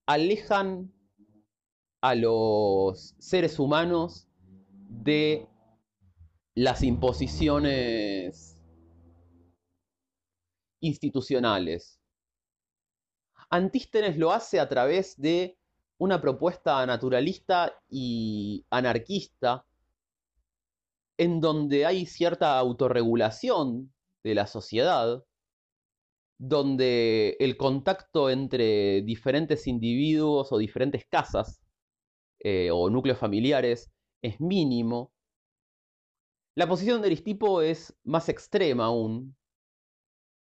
alejan 0.08 0.92
a 2.02 2.16
los 2.16 3.16
seres 3.20 3.60
humanos 3.60 4.28
de 4.72 5.48
las 6.56 6.82
imposiciones 6.82 8.62
institucionales. 10.82 12.00
Antístenes 13.50 14.18
lo 14.18 14.32
hace 14.32 14.60
a 14.60 14.70
través 14.70 15.20
de 15.20 15.58
una 15.98 16.22
propuesta 16.22 16.86
naturalista 16.86 17.74
y 17.90 18.66
anarquista 18.70 19.66
en 21.18 21.42
donde 21.42 21.86
hay 21.86 22.06
cierta 22.06 22.58
autorregulación 22.58 23.94
de 24.24 24.36
la 24.36 24.48
sociedad, 24.48 25.24
donde 26.40 27.36
el 27.40 27.58
contacto 27.58 28.30
entre 28.30 29.02
diferentes 29.02 29.68
individuos 29.68 30.52
o 30.52 30.58
diferentes 30.58 31.06
casas 31.06 31.62
eh, 32.40 32.72
o 32.72 32.90
núcleos 32.90 33.20
familiares 33.20 33.92
es 34.22 34.40
mínimo. 34.40 35.12
La 36.56 36.68
posición 36.68 37.02
de 37.02 37.08
Aristipo 37.08 37.62
es 37.62 37.94
más 38.06 38.30
extrema 38.30 38.86
aún. 38.86 39.36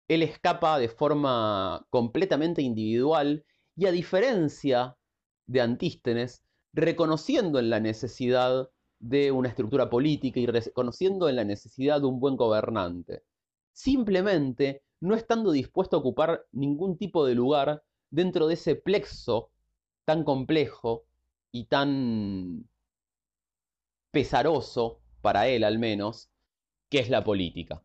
Él 0.08 0.24
escapa 0.24 0.80
de 0.80 0.90
forma 0.90 1.86
completamente 1.92 2.64
individual 2.64 3.46
y 3.76 3.86
a 3.86 3.92
diferencia 3.92 4.98
de 5.46 5.62
Antístenes, 5.62 6.44
reconociendo 6.74 7.60
en 7.60 7.70
la 7.70 7.80
necesidad 7.80 8.70
de 9.00 9.32
una 9.32 9.50
estructura 9.50 9.90
política 9.90 10.40
y 10.40 10.48
reconociendo 10.48 11.30
en 11.30 11.36
la 11.36 11.44
necesidad 11.44 12.02
de 12.02 12.08
un 12.08 12.20
buen 12.20 12.36
gobernante. 12.36 13.24
Simplemente 13.72 14.85
no 15.00 15.16
estando 15.16 15.52
dispuesto 15.52 15.98
a 15.98 16.00
ocupar 16.00 16.46
ningún 16.52 16.98
tipo 16.98 17.26
de 17.26 17.36
lugar 17.36 17.84
dentro 18.10 18.48
de 18.48 18.56
ese 18.56 18.76
plexo 18.76 19.52
tan 20.06 20.24
complejo 20.24 21.06
y 21.52 21.66
tan 21.66 22.70
pesaroso, 24.12 25.02
para 25.22 25.48
él 25.48 25.64
al 25.64 25.80
menos, 25.80 26.30
que 26.90 27.00
es 27.00 27.10
la 27.10 27.24
política. 27.24 27.84